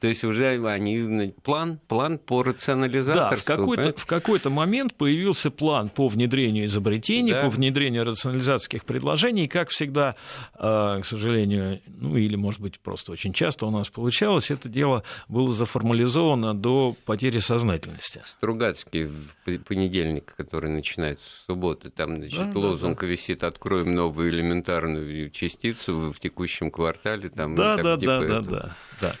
То 0.00 0.06
есть 0.06 0.24
уже 0.24 0.48
они 0.48 1.34
план, 1.42 1.78
план 1.88 2.18
по 2.18 2.42
рационализаторству. 2.42 3.36
Да, 3.36 3.56
в 3.56 3.58
какой-то, 3.58 3.98
в 3.98 4.06
какой-то 4.06 4.50
момент 4.50 4.94
появился 4.94 5.50
план 5.50 5.88
по 5.88 6.08
внедрению 6.08 6.66
изобретений, 6.66 7.32
да. 7.32 7.42
по 7.42 7.48
внедрению 7.48 8.04
рационализаторских 8.04 8.84
предложений. 8.84 9.44
И, 9.44 9.48
как 9.48 9.70
всегда, 9.70 10.16
э, 10.54 11.00
к 11.02 11.04
сожалению, 11.04 11.80
ну 11.86 12.16
или, 12.16 12.36
может 12.36 12.60
быть, 12.60 12.80
просто 12.80 13.12
очень 13.12 13.32
часто 13.32 13.66
у 13.66 13.70
нас 13.70 13.88
получалось, 13.88 14.50
это 14.50 14.68
дело 14.68 15.02
было 15.28 15.50
заформализовано 15.50 16.54
до 16.54 16.96
потери 17.04 17.38
сознательности. 17.38 18.22
Стругацкий 18.24 19.04
в 19.04 19.58
понедельник, 19.66 20.34
который 20.36 20.70
начинается 20.70 21.28
с 21.28 21.44
субботы, 21.46 21.90
там 21.90 22.16
значит, 22.16 22.52
да, 22.52 22.58
лозунг 22.58 23.00
да, 23.00 23.06
да. 23.06 23.12
висит 23.12 23.44
«Откроем 23.44 23.94
новую 23.94 24.30
элементарную 24.30 25.30
частицу 25.30 26.12
в 26.12 26.18
текущем 26.18 26.70
квартале». 26.70 27.28
Там, 27.28 27.54
да, 27.54 27.76
там, 27.76 27.84
да, 27.84 27.98
типа 27.98 28.20
да, 28.20 28.26
да, 28.26 28.40
да, 28.40 28.76
да. 29.00 29.14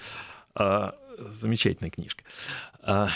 А, 0.54 0.94
замечательная 1.40 1.90
книжка. 1.90 2.24
А, 2.82 3.08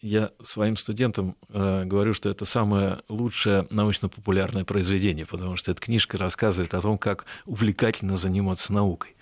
я 0.00 0.30
своим 0.42 0.76
студентам 0.76 1.36
э, 1.48 1.84
говорю, 1.84 2.14
что 2.14 2.28
это 2.28 2.44
самое 2.44 2.98
лучшее 3.08 3.66
научно-популярное 3.70 4.64
произведение, 4.64 5.26
потому 5.26 5.56
что 5.56 5.70
эта 5.72 5.80
книжка 5.80 6.18
рассказывает 6.18 6.74
о 6.74 6.80
том, 6.80 6.98
как 6.98 7.24
увлекательно 7.44 8.16
заниматься 8.16 8.72
наукой. 8.72 9.16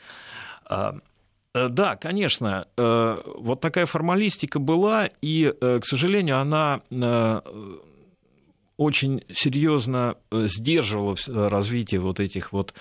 А, 0.66 0.99
э, 1.55 1.68
да, 1.68 1.97
конечно, 1.97 2.66
э, 2.77 3.16
вот 3.37 3.61
такая 3.61 3.87
формалистика 3.87 4.59
была, 4.59 5.09
и, 5.23 5.53
к 5.61 5.85
сожалению, 5.85 6.40
она 6.40 6.83
очень 8.77 9.23
серьезно 9.33 10.16
сдерживала 10.33 11.16
развитие 11.49 12.01
вот 12.01 12.18
этих 12.18 12.53
вот 12.53 12.75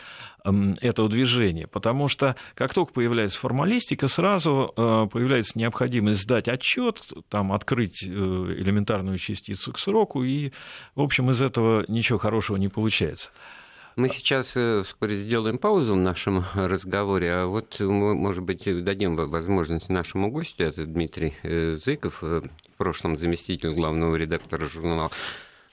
этого 0.44 1.08
движения, 1.08 1.68
потому 1.68 2.08
что 2.08 2.36
как 2.56 2.74
только 2.74 2.92
появляется 2.94 3.40
формалистика, 3.40 4.08
сразу 4.08 4.74
э, 4.76 5.08
появляется 5.12 5.58
необходимость 5.58 6.22
сдать 6.22 6.50
отчет, 6.50 7.02
там, 7.30 7.54
открыть 7.54 8.04
э, 8.04 8.08
элементарную 8.08 9.18
частицу 9.18 9.72
к 9.72 9.80
сроку, 9.80 10.24
и, 10.24 10.52
в 10.96 11.02
общем, 11.02 11.32
из 11.32 11.42
этого 11.42 11.86
ничего 11.88 12.20
хорошего 12.20 12.58
не 12.58 12.68
получается. 12.68 13.30
Мы 13.96 14.10
сейчас 14.10 14.52
э, 14.56 14.84
вскоре 14.86 15.16
сделаем 15.16 15.58
паузу 15.58 15.94
в 15.94 15.98
нашем 15.98 16.44
разговоре, 16.56 17.32
а 17.32 17.46
вот, 17.46 17.80
может 17.80 18.44
быть, 18.44 18.64
дадим 18.84 19.16
возможность 19.16 19.88
нашему 19.88 20.30
гостю, 20.30 20.64
это 20.66 20.86
Дмитрий 20.86 21.36
Зыков, 21.78 22.22
в 22.22 22.50
прошлом 22.78 23.18
заместитель 23.18 23.72
главного 23.72 24.16
редактора 24.16 24.66
журнала 24.66 25.10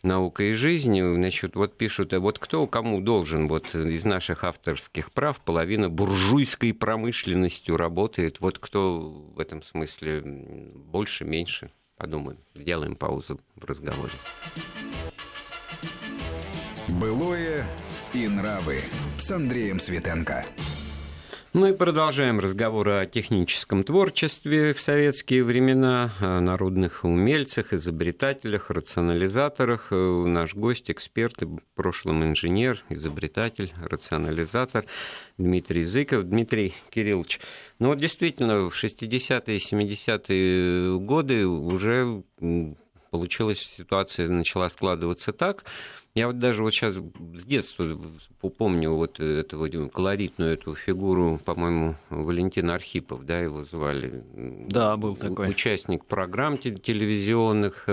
наука 0.02 0.44
и 0.44 0.52
жизнь, 0.52 1.00
значит, 1.00 1.56
вот 1.56 1.76
пишут, 1.76 2.12
а 2.12 2.20
вот 2.20 2.38
кто 2.38 2.66
кому 2.66 3.00
должен, 3.00 3.48
вот 3.48 3.74
из 3.74 4.04
наших 4.04 4.44
авторских 4.44 5.12
прав 5.12 5.40
половина 5.40 5.88
буржуйской 5.88 6.72
промышленностью 6.74 7.76
работает, 7.76 8.40
вот 8.40 8.58
кто 8.58 9.00
в 9.34 9.40
этом 9.40 9.62
смысле 9.62 10.22
больше, 10.22 11.24
меньше, 11.24 11.70
подумаем, 11.96 12.38
сделаем 12.54 12.96
паузу 12.96 13.40
в 13.56 13.64
разговоре. 13.64 14.12
Былое 16.88 17.64
и 18.12 18.26
нравы 18.26 18.80
с 19.18 19.30
Андреем 19.30 19.78
Светенко. 19.78 20.44
Ну 21.52 21.66
и 21.66 21.72
продолжаем 21.72 22.38
разговор 22.38 22.88
о 22.90 23.06
техническом 23.06 23.82
творчестве 23.82 24.72
в 24.72 24.80
советские 24.80 25.42
времена, 25.42 26.12
о 26.20 26.38
народных 26.38 27.02
умельцах, 27.02 27.72
изобретателях, 27.72 28.70
рационализаторах. 28.70 29.88
Э, 29.90 30.24
наш 30.26 30.54
гость, 30.54 30.92
эксперт, 30.92 31.42
в 31.42 31.58
прошлом 31.74 32.22
инженер, 32.22 32.84
изобретатель, 32.88 33.72
рационализатор 33.82 34.84
Дмитрий 35.38 35.82
Зыков. 35.82 36.22
Дмитрий 36.22 36.72
Кириллович, 36.88 37.40
ну 37.80 37.88
вот 37.88 37.98
действительно, 37.98 38.70
в 38.70 38.84
60-е 38.84 39.56
и 39.56 39.58
70-е 39.58 41.00
годы 41.00 41.48
уже 41.48 42.22
получилась 43.10 43.68
ситуация, 43.76 44.28
начала 44.28 44.68
складываться 44.68 45.32
так, 45.32 45.64
я 46.14 46.26
вот 46.26 46.38
даже 46.38 46.62
вот 46.62 46.72
сейчас 46.72 46.94
с 46.94 47.44
детства 47.44 47.98
помню 48.58 48.90
вот 48.92 49.20
этого 49.20 49.68
колоритную 49.88 50.54
эту 50.54 50.74
фигуру, 50.74 51.40
по-моему, 51.44 51.96
Валентин 52.08 52.70
Архипов, 52.70 53.24
да, 53.24 53.38
его 53.38 53.64
звали. 53.64 54.24
Да, 54.34 54.96
был 54.96 55.14
такой. 55.14 55.50
Участник 55.50 56.04
программ 56.04 56.58
телевизионных. 56.58 57.88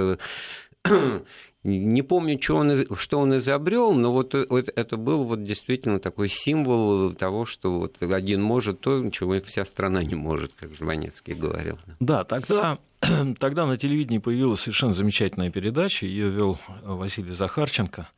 Не 1.64 2.02
помню, 2.02 2.42
что 2.42 2.56
он, 2.56 2.96
что 2.96 3.20
он 3.20 3.38
изобрел, 3.38 3.94
но 3.94 4.14
вот, 4.14 4.34
вот 4.50 4.70
это 4.74 4.96
был 4.96 5.26
вот 5.26 5.44
действительно 5.44 6.00
такой 6.00 6.30
символ 6.30 7.12
того, 7.12 7.46
что 7.46 7.80
вот 7.80 8.02
один 8.02 8.42
может 8.42 8.80
то, 8.80 9.10
чего 9.10 9.42
вся 9.42 9.66
страна 9.66 10.04
не 10.04 10.16
может, 10.16 10.54
как 10.54 10.74
Жванецкий 10.74 11.34
говорил. 11.34 11.78
Да, 12.00 12.24
тогда 12.24 12.80
Тогда 13.40 13.66
на 13.66 13.78
телевидении 13.78 14.18
появилась 14.18 14.62
совершенно 14.62 14.94
замечательная 14.94 15.52
передача. 15.52 16.06
Ее 16.06 16.30
вел 16.30 16.60
Василий 16.84 17.34
Захарченко, 17.34 18.10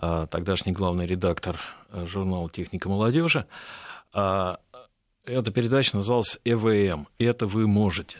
а, 0.00 0.26
тогдашний 0.26 0.72
главный 0.72 1.06
редактор 1.06 1.60
а, 1.90 2.06
журнала 2.06 2.50
«Техника 2.50 2.88
молодежи». 2.88 3.46
А, 4.12 4.58
эта 5.24 5.50
передача 5.50 5.96
называлась 5.96 6.38
«ЭВМ. 6.44 7.06
Это 7.18 7.46
вы 7.46 7.66
можете». 7.66 8.18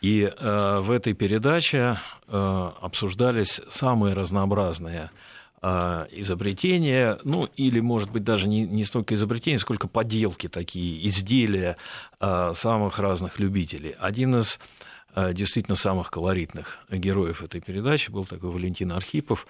И 0.00 0.32
в 0.38 0.90
этой 0.92 1.12
передаче 1.12 1.98
обсуждались 2.28 3.60
самые 3.68 4.14
разнообразные 4.14 5.10
изобретения, 5.60 7.18
ну 7.24 7.48
или, 7.56 7.80
может 7.80 8.12
быть, 8.12 8.22
даже 8.22 8.46
не, 8.46 8.60
не 8.60 8.84
столько 8.84 9.16
изобретения, 9.16 9.58
сколько 9.58 9.88
поделки 9.88 10.48
такие, 10.48 11.04
изделия 11.08 11.76
самых 12.20 13.00
разных 13.00 13.40
любителей. 13.40 13.96
Один 13.98 14.36
из 14.36 14.60
Э, 15.18 15.32
действительно 15.32 15.74
самых 15.74 16.10
колоритных 16.10 16.78
героев 16.90 17.42
этой 17.42 17.60
передачи 17.60 18.10
был 18.10 18.24
такой 18.24 18.50
Валентин 18.50 18.92
Архипов 18.92 19.46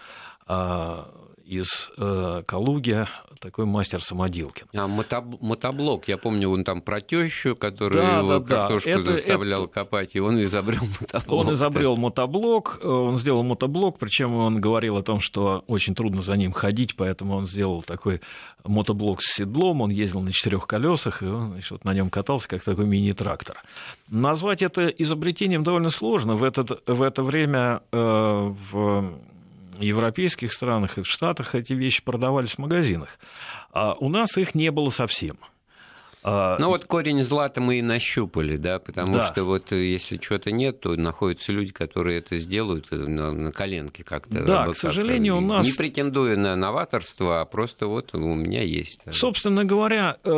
а, 0.47 1.11
из 1.49 1.91
э, 1.97 2.43
Калуги, 2.47 3.07
такой 3.41 3.65
мастер 3.65 4.03
самоделки. 4.03 4.65
А 4.75 4.87
мотоб, 4.87 5.41
мотоблок, 5.41 6.07
я 6.07 6.19
помню, 6.19 6.51
он 6.51 6.63
там 6.63 6.83
про 6.83 7.01
тещу, 7.01 7.57
которая 7.57 8.23
да, 8.23 8.39
да, 8.41 8.47
картошку. 8.47 8.91
Это, 8.91 9.13
заставлял 9.13 9.65
это... 9.65 9.73
копать, 9.73 10.11
и 10.13 10.21
он 10.21 10.43
изобрел 10.43 10.83
мотоблок. 11.01 11.47
Он 11.47 11.55
изобрел 11.55 11.97
мотоблок, 11.97 12.81
э, 12.83 12.87
он 12.87 13.17
сделал 13.17 13.43
мотоблок, 13.45 13.99
причем 13.99 14.35
он 14.35 14.61
говорил 14.61 14.99
о 14.99 15.03
том, 15.03 15.21
что 15.21 15.65
очень 15.67 15.95
трудно 15.95 16.21
за 16.21 16.37
ним 16.37 16.53
ходить, 16.53 16.97
поэтому 16.97 17.35
он 17.35 17.47
сделал 17.47 17.83
такой 17.83 18.21
мотоблок 18.65 19.23
с 19.23 19.33
седлом, 19.33 19.81
он 19.81 19.91
ездил 19.91 20.21
на 20.21 20.33
четырех 20.33 20.67
колесах, 20.67 21.23
и 21.23 21.27
он 21.27 21.53
значит, 21.53 21.71
вот 21.71 21.85
на 21.85 21.95
нем 21.95 22.11
катался, 22.11 22.47
как 22.47 22.63
такой 22.63 22.85
мини-трактор. 22.85 23.57
Назвать 24.09 24.61
это 24.61 24.89
изобретением 24.89 25.65
довольно 25.65 25.89
сложно. 25.89 26.35
В, 26.35 26.43
этот, 26.43 26.83
в 26.87 27.03
это 27.03 27.23
время 27.23 27.81
э, 27.91 28.55
в 28.71 29.15
европейских 29.81 30.53
странах 30.53 30.99
и 30.99 31.03
в 31.03 31.07
Штатах 31.07 31.55
эти 31.55 31.73
вещи 31.73 32.03
продавались 32.03 32.53
в 32.53 32.59
магазинах. 32.59 33.19
А 33.73 33.95
у 33.95 34.09
нас 34.09 34.37
их 34.37 34.55
не 34.55 34.71
было 34.71 34.91
совсем. 34.91 35.39
А, 36.25 36.59
ну 36.59 36.69
вот 36.69 36.85
корень 36.85 37.23
зла-то 37.23 37.61
мы 37.61 37.79
и 37.79 37.83
нащупали, 37.83 38.57
да, 38.57 38.81
потому 38.81 39.15
да. 39.15 39.27
что 39.27 39.45
вот 39.45 39.73
э, 39.73 39.85
если 39.85 40.17
чего-то 40.17 40.51
нет, 40.51 40.81
то 40.81 40.95
находятся 40.97 41.53
люди, 41.53 41.73
которые 41.73 42.19
это 42.19 42.37
сделают 42.39 42.89
э, 42.91 42.97
на, 42.97 43.33
на 43.33 43.53
коленке 43.53 44.03
как-то. 44.03 44.43
Да, 44.43 44.67
к 44.67 44.77
сожалению, 44.77 45.37
у 45.39 45.41
нас... 45.41 45.65
Не 45.65 45.73
претендуя 45.73 46.37
на 46.37 46.57
новаторство, 46.57 47.41
а 47.41 47.45
просто 47.45 47.87
вот 47.87 48.15
у 48.15 48.35
меня 48.35 48.63
есть. 48.63 49.01
Собственно 49.11 49.65
говоря, 49.65 50.17
э, 50.25 50.31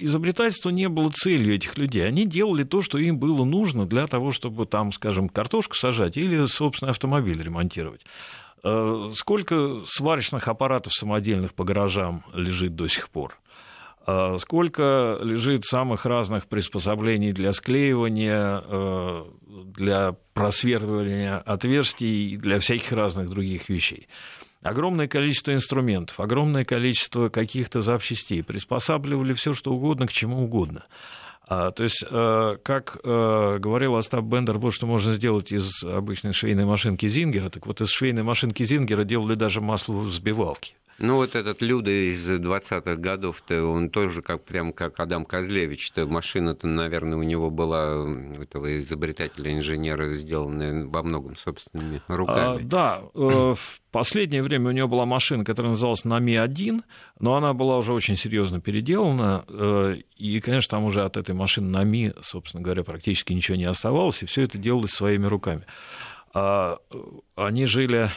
изобретательство 0.00 0.68
не 0.68 0.88
было 0.88 1.10
целью 1.10 1.54
этих 1.54 1.78
людей. 1.78 2.06
Они 2.06 2.26
делали 2.26 2.64
то, 2.64 2.82
что 2.82 2.98
им 2.98 3.18
было 3.18 3.44
нужно 3.44 3.86
для 3.86 4.06
того, 4.06 4.32
чтобы 4.32 4.66
там, 4.66 4.92
скажем, 4.92 5.30
картошку 5.30 5.74
сажать 5.74 6.18
или, 6.18 6.44
собственно, 6.46 6.90
автомобиль 6.90 7.42
ремонтировать. 7.42 8.04
Сколько 8.62 9.82
сварочных 9.86 10.46
аппаратов 10.46 10.92
самодельных 10.92 11.52
по 11.52 11.64
гаражам 11.64 12.24
лежит 12.32 12.76
до 12.76 12.86
сих 12.86 13.10
пор? 13.10 13.38
А 14.04 14.36
сколько 14.38 15.18
лежит 15.22 15.64
самых 15.64 16.06
разных 16.06 16.48
приспособлений 16.48 17.32
для 17.32 17.52
склеивания, 17.52 18.62
э, 18.66 19.24
для 19.66 20.16
просвертывания 20.34 21.38
отверстий 21.38 22.32
и 22.32 22.36
для 22.36 22.58
всяких 22.58 22.90
разных 22.92 23.30
других 23.30 23.68
вещей. 23.68 24.08
Огромное 24.62 25.08
количество 25.08 25.52
инструментов, 25.52 26.18
огромное 26.18 26.64
количество 26.64 27.28
каких-то 27.28 27.80
запчастей. 27.80 28.42
Приспосабливали 28.42 29.34
все, 29.34 29.54
что 29.54 29.72
угодно, 29.72 30.06
к 30.06 30.12
чему 30.12 30.44
угодно. 30.44 30.84
А, 31.46 31.70
то 31.70 31.82
есть, 31.82 32.04
э, 32.08 32.56
как 32.62 32.98
э, 33.04 33.58
говорил 33.58 33.96
Остап 33.96 34.24
Бендер, 34.24 34.58
вот 34.58 34.72
что 34.72 34.86
можно 34.86 35.12
сделать 35.12 35.52
из 35.52 35.82
обычной 35.84 36.32
швейной 36.32 36.64
машинки 36.64 37.08
Зингера, 37.08 37.48
так 37.50 37.66
вот 37.66 37.80
из 37.80 37.90
швейной 37.90 38.22
машинки 38.22 38.62
Зингера 38.62 39.04
делали 39.04 39.34
даже 39.34 39.60
масло 39.60 39.94
взбивалки. 39.94 40.74
Ну, 40.98 41.16
вот 41.16 41.34
этот 41.34 41.60
Люда 41.62 41.90
из 41.90 42.30
20-х 42.30 42.94
годов-то, 42.94 43.64
он 43.64 43.90
тоже 43.90 44.22
как, 44.22 44.44
прям 44.44 44.72
как 44.72 45.00
Адам 45.00 45.24
Козлевич-то, 45.24 46.06
машина-то, 46.06 46.68
наверное, 46.68 47.18
у 47.18 47.24
него 47.24 47.50
была, 47.50 48.06
этого 48.40 48.78
изобретателя, 48.78 49.52
инженера, 49.52 50.14
сделанная 50.14 50.86
во 50.86 51.02
многом 51.02 51.36
собственными 51.36 52.00
руками. 52.06 52.62
А, 52.62 52.64
да, 52.64 53.02
э, 53.14 53.54
в 53.56 53.81
последнее 53.92 54.42
время 54.42 54.70
у 54.70 54.72
него 54.72 54.88
была 54.88 55.06
машина, 55.06 55.44
которая 55.44 55.70
называлась 55.70 56.04
Нами-1, 56.04 56.82
но 57.20 57.36
она 57.36 57.52
была 57.52 57.78
уже 57.78 57.92
очень 57.92 58.16
серьезно 58.16 58.60
переделана, 58.60 59.44
э, 59.48 59.98
и, 60.16 60.40
конечно, 60.40 60.70
там 60.70 60.84
уже 60.84 61.04
от 61.04 61.16
этой 61.16 61.34
машины 61.34 61.68
Нами, 61.68 62.12
собственно 62.20 62.62
говоря, 62.62 62.82
практически 62.82 63.32
ничего 63.32 63.56
не 63.56 63.64
оставалось, 63.64 64.22
и 64.22 64.26
все 64.26 64.42
это 64.42 64.58
делалось 64.58 64.90
своими 64.90 65.26
руками. 65.26 65.66
А, 66.34 66.78
э, 66.90 66.96
они 67.36 67.66
жили 67.66 68.10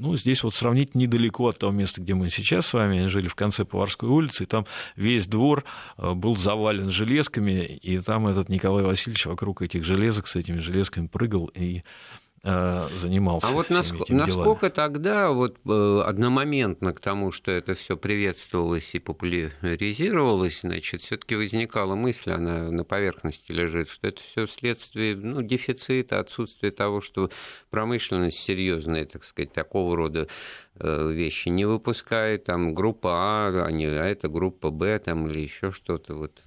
ну, 0.00 0.14
здесь 0.14 0.42
вот 0.44 0.54
сравнить 0.54 0.94
недалеко 0.94 1.48
от 1.48 1.58
того 1.58 1.72
места, 1.72 2.00
где 2.00 2.14
мы 2.14 2.30
сейчас 2.30 2.66
с 2.66 2.74
вами 2.74 3.06
жили, 3.06 3.26
в 3.26 3.34
конце 3.34 3.64
Поварской 3.64 4.08
улицы, 4.08 4.44
и 4.44 4.46
там 4.46 4.66
весь 4.96 5.26
двор 5.26 5.64
э, 5.96 6.12
был 6.14 6.36
завален 6.36 6.90
железками, 6.90 7.64
и 7.64 7.98
там 7.98 8.28
этот 8.28 8.48
Николай 8.48 8.84
Васильевич 8.84 9.26
вокруг 9.26 9.62
этих 9.62 9.84
железок 9.84 10.28
с 10.28 10.36
этими 10.36 10.58
железками 10.58 11.06
прыгал 11.06 11.46
и 11.46 11.82
Э, 11.82 12.27
занимался. 12.42 13.48
А 13.48 13.52
вот 13.52 13.70
насколько, 13.70 14.12
насколько 14.12 14.70
тогда 14.70 15.30
вот 15.30 15.58
э, 15.66 16.02
одномоментно 16.04 16.92
к 16.92 17.00
тому, 17.00 17.32
что 17.32 17.50
это 17.50 17.74
все 17.74 17.96
приветствовалось 17.96 18.94
и 18.94 18.98
популяризировалось, 18.98 20.60
значит, 20.60 21.02
все-таки 21.02 21.34
возникала 21.34 21.94
мысль, 21.94 22.30
она 22.30 22.70
на 22.70 22.84
поверхности 22.84 23.50
лежит, 23.50 23.88
что 23.88 24.06
это 24.08 24.22
все 24.22 24.46
вследствие 24.46 25.16
ну, 25.16 25.42
дефицита, 25.42 26.20
отсутствия 26.20 26.70
того, 26.70 27.00
что 27.00 27.30
промышленность 27.70 28.38
серьезная, 28.38 29.04
так 29.04 29.24
сказать, 29.24 29.52
такого 29.52 29.96
рода 29.96 30.28
э, 30.76 31.10
вещи 31.10 31.48
не 31.48 31.64
выпускает, 31.64 32.44
там 32.44 32.74
группа 32.74 33.10
А, 33.12 33.66
а, 33.66 33.72
не, 33.72 33.86
а 33.86 34.06
это 34.06 34.28
группа 34.28 34.70
Б, 34.70 34.98
там 34.98 35.26
или 35.28 35.40
еще 35.40 35.72
что-то 35.72 36.14
вот. 36.14 36.40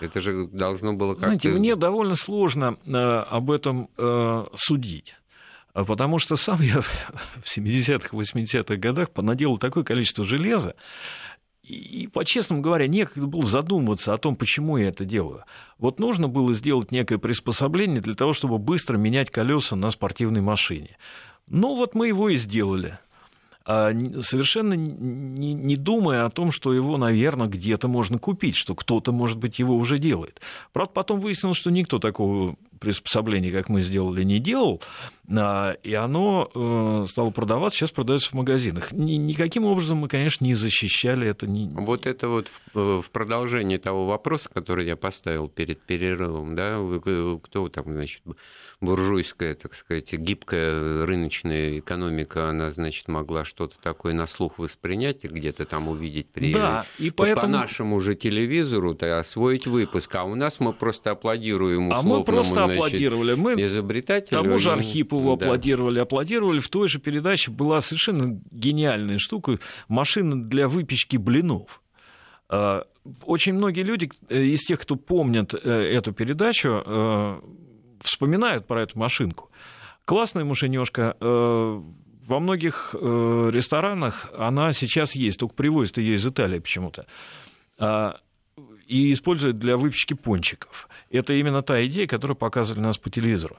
Это 0.00 0.20
же 0.20 0.46
должно 0.46 0.92
было 0.94 1.14
как-то... 1.14 1.26
Знаете, 1.26 1.50
мне 1.50 1.76
довольно 1.76 2.14
сложно 2.14 2.76
э, 2.86 2.92
об 2.92 3.50
этом 3.50 3.88
э, 3.96 4.44
судить. 4.54 5.14
Потому 5.72 6.18
что 6.18 6.36
сам 6.36 6.60
я 6.60 6.80
в 7.42 7.44
70-х, 7.44 8.16
80-х 8.16 8.76
годах 8.76 9.10
понаделал 9.10 9.58
такое 9.58 9.84
количество 9.84 10.24
железа, 10.24 10.74
и, 11.68 12.06
по-честному 12.06 12.62
говоря, 12.62 12.86
некогда 12.86 13.26
было 13.26 13.44
задумываться 13.44 14.14
о 14.14 14.18
том, 14.18 14.36
почему 14.36 14.78
я 14.78 14.88
это 14.88 15.04
делаю. 15.04 15.44
Вот 15.76 16.00
нужно 16.00 16.26
было 16.26 16.54
сделать 16.54 16.90
некое 16.90 17.18
приспособление 17.18 18.00
для 18.00 18.14
того, 18.14 18.32
чтобы 18.32 18.56
быстро 18.58 18.96
менять 18.96 19.28
колеса 19.28 19.76
на 19.76 19.90
спортивной 19.90 20.40
машине. 20.40 20.96
Ну, 21.46 21.76
вот 21.76 21.94
мы 21.94 22.08
его 22.08 22.30
и 22.30 22.36
сделали. 22.36 22.98
А, 23.70 23.92
совершенно 24.22 24.72
не, 24.72 25.52
не 25.52 25.76
думая 25.76 26.24
о 26.24 26.30
том, 26.30 26.50
что 26.52 26.72
его, 26.72 26.96
наверное, 26.96 27.48
где-то 27.48 27.86
можно 27.86 28.18
купить, 28.18 28.56
что 28.56 28.74
кто-то, 28.74 29.12
может 29.12 29.36
быть, 29.36 29.58
его 29.58 29.76
уже 29.76 29.98
делает. 29.98 30.40
Правда, 30.72 30.90
потом 30.94 31.20
выяснилось, 31.20 31.58
что 31.58 31.70
никто 31.70 31.98
такого 31.98 32.56
приспособление, 32.78 33.52
как 33.52 33.68
мы 33.68 33.80
сделали, 33.80 34.22
не 34.22 34.38
делал, 34.38 34.80
а, 35.36 35.72
и 35.82 35.92
оно 35.92 36.50
э, 36.54 37.04
стало 37.08 37.30
продаваться, 37.30 37.78
сейчас 37.78 37.90
продается 37.90 38.30
в 38.30 38.34
магазинах. 38.34 38.92
Никаким 38.92 39.64
образом 39.64 39.98
мы, 39.98 40.08
конечно, 40.08 40.44
не 40.44 40.54
защищали 40.54 41.28
это. 41.28 41.46
Вот 41.46 42.06
это 42.06 42.28
вот 42.28 42.50
в 42.72 43.10
продолжении 43.12 43.76
того 43.76 44.06
вопроса, 44.06 44.48
который 44.52 44.86
я 44.86 44.96
поставил 44.96 45.48
перед 45.48 45.80
перерывом, 45.82 46.54
да, 46.54 46.78
кто 47.42 47.68
там, 47.68 47.84
значит, 47.92 48.22
буржуйская, 48.80 49.54
так 49.54 49.74
сказать, 49.74 50.12
гибкая 50.12 51.04
рыночная 51.04 51.80
экономика, 51.80 52.48
она, 52.48 52.70
значит, 52.70 53.08
могла 53.08 53.44
что-то 53.44 53.76
такое 53.82 54.14
на 54.14 54.26
слух 54.26 54.58
воспринять 54.58 55.24
и 55.24 55.28
где-то 55.28 55.66
там 55.66 55.88
увидеть 55.88 56.28
при 56.28 56.52
да, 56.52 56.86
и 56.98 57.10
поэтому... 57.10 57.52
по 57.52 57.60
нашему 57.60 58.00
же 58.00 58.14
телевизору-то 58.14 59.18
освоить 59.18 59.66
выпуск, 59.66 60.14
а 60.14 60.24
у 60.24 60.34
нас 60.34 60.60
мы 60.60 60.72
просто 60.72 61.10
аплодируем 61.10 61.88
условному, 61.88 62.14
А 62.14 62.18
мы 62.18 62.24
просто 62.24 62.67
аплодировали. 62.74 63.34
Мы 63.34 63.54
изобретателю. 63.62 64.34
Тому 64.34 64.58
же 64.58 64.72
Архипову 64.72 65.36
да. 65.36 65.46
аплодировали. 65.46 66.00
Аплодировали. 66.00 66.58
В 66.58 66.68
той 66.68 66.88
же 66.88 66.98
передаче 66.98 67.50
была 67.50 67.80
совершенно 67.80 68.40
гениальная 68.50 69.18
штука– 69.18 69.58
машина 69.88 70.42
для 70.42 70.68
выпечки 70.68 71.16
блинов. 71.16 71.82
А, 72.48 72.84
очень 73.24 73.54
многие 73.54 73.82
люди 73.82 74.10
э, 74.28 74.42
из 74.42 74.64
тех, 74.64 74.80
кто 74.80 74.96
помнят 74.96 75.54
э, 75.54 75.58
эту 75.58 76.12
передачу, 76.12 76.82
э, 76.84 77.40
вспоминают 78.02 78.66
про 78.66 78.82
эту 78.82 78.98
машинку. 78.98 79.50
Классная 80.04 80.44
машинёшка. 80.44 81.16
Во 81.20 82.40
многих 82.40 82.94
ресторанах 82.94 84.30
она 84.38 84.72
сейчас 84.72 85.14
есть, 85.14 85.38
только 85.40 85.54
привозят 85.54 85.98
ее 85.98 86.14
из 86.16 86.26
Италии 86.26 86.58
почему-то. 86.58 87.06
И 88.88 89.12
используют 89.12 89.58
для 89.58 89.76
выпечки 89.76 90.14
пончиков. 90.14 90.88
Это 91.10 91.34
именно 91.34 91.62
та 91.62 91.84
идея, 91.84 92.06
которую 92.06 92.36
показывали 92.36 92.82
нас 92.82 92.96
по 92.96 93.10
телевизору. 93.10 93.58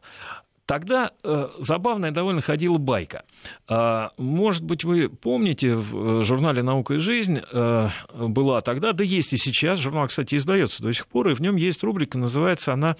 Тогда 0.70 1.14
э, 1.24 1.50
забавная 1.58 2.12
довольно 2.12 2.42
ходила 2.42 2.78
байка. 2.78 3.24
Э, 3.68 4.10
может 4.20 4.64
быть, 4.64 4.84
вы 4.84 5.10
помните, 5.10 5.74
в 5.76 6.22
журнале 6.22 6.62
«Наука 6.62 6.94
и 6.94 6.98
жизнь» 7.00 7.40
э, 7.52 7.90
была 8.14 8.62
тогда, 8.62 8.94
да 8.94 9.04
есть 9.04 9.34
и 9.34 9.38
сейчас, 9.38 9.80
журнал, 9.80 10.08
кстати, 10.08 10.36
издается 10.36 10.84
до 10.84 10.94
сих 10.94 11.08
пор, 11.08 11.30
и 11.30 11.34
в 11.34 11.42
нем 11.42 11.56
есть 11.56 11.84
рубрика, 11.84 12.20
называется 12.20 12.74
она 12.74 12.96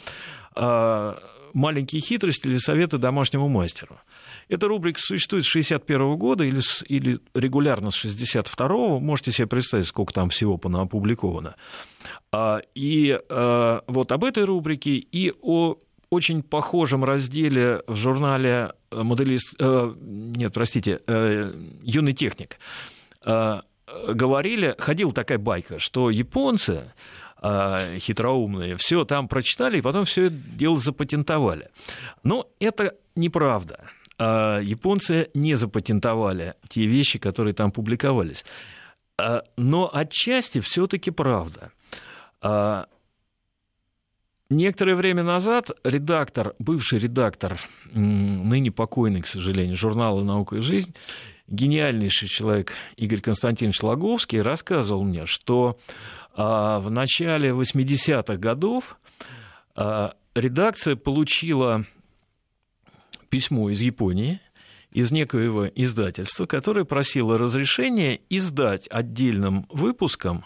«Маленькие 1.54 2.02
хитрости 2.02 2.48
или 2.48 2.58
советы 2.58 2.98
домашнему 2.98 3.48
мастеру». 3.48 4.00
Эта 4.48 4.68
рубрика 4.68 5.00
существует 5.00 5.46
с 5.46 5.50
61 5.50 6.18
года 6.18 6.44
или, 6.44 6.62
с, 6.62 6.84
или 6.88 7.20
регулярно 7.36 7.92
с 7.92 7.96
62 7.96 8.68
-го. 8.68 9.00
Можете 9.00 9.32
себе 9.32 9.46
представить, 9.46 9.86
сколько 9.86 10.12
там 10.12 10.30
всего 10.30 10.56
опубликовано. 10.56 11.56
И 12.74 13.20
вот 13.30 14.12
об 14.12 14.24
этой 14.24 14.44
рубрике 14.46 14.94
и 14.94 15.34
о 15.44 15.78
очень 16.10 16.42
похожем 16.44 17.04
разделе 17.04 17.82
в 17.88 17.96
журнале 17.96 18.74
моделист... 18.92 19.56
Э, 19.60 19.94
нет, 20.00 20.54
простите, 20.54 21.02
э, 21.08 21.54
«Юный 21.84 22.14
техник» 22.14 22.58
э, 23.26 23.62
говорили, 24.08 24.76
ходила 24.78 25.12
такая 25.12 25.38
байка, 25.38 25.80
что 25.80 26.10
японцы 26.10 26.92
э, 27.42 27.98
хитроумные, 28.00 28.78
все 28.78 29.06
там 29.06 29.28
прочитали 29.28 29.78
и 29.78 29.82
потом 29.82 30.06
все 30.06 30.26
это 30.26 30.36
дело 30.36 30.78
запатентовали. 30.78 31.70
Но 32.24 32.48
это 32.60 32.96
неправда. 33.16 33.90
Э, 34.18 34.60
японцы 34.64 35.30
не 35.34 35.56
запатентовали 35.56 36.56
те 36.68 36.86
вещи, 36.86 37.20
которые 37.20 37.54
там 37.54 37.72
публиковались. 37.72 38.46
Э, 39.20 39.42
но 39.58 39.90
отчасти 39.94 40.60
все-таки 40.60 41.12
правда. 41.12 41.72
Некоторое 44.50 44.96
время 44.96 45.22
назад 45.22 45.70
редактор, 45.84 46.56
бывший 46.58 46.98
редактор, 46.98 47.60
ныне 47.94 48.72
покойный, 48.72 49.22
к 49.22 49.28
сожалению, 49.28 49.78
журнала 49.78 50.24
«Наука 50.24 50.56
и 50.56 50.62
жизнь», 50.62 50.96
гениальнейший 51.48 52.28
человек 52.28 52.74
Игорь 52.98 53.22
Константинович 53.22 53.84
Логовский 53.84 54.42
рассказывал 54.42 55.04
мне, 55.04 55.28
что 55.28 55.78
а, 56.36 56.80
в 56.80 56.90
начале 56.90 57.50
80-х 57.50 58.38
годов 58.38 58.98
а, 59.76 60.16
редакция 60.34 60.96
получила 60.96 61.86
письмо 63.30 63.70
из 63.70 63.82
Японии, 63.82 64.42
из 64.92 65.12
некоего 65.12 65.68
издательства, 65.68 66.48
которое 66.48 66.86
просило 66.86 67.38
разрешения 67.38 68.20
издать 68.30 68.88
отдельным 68.90 69.68
выпуском 69.70 70.46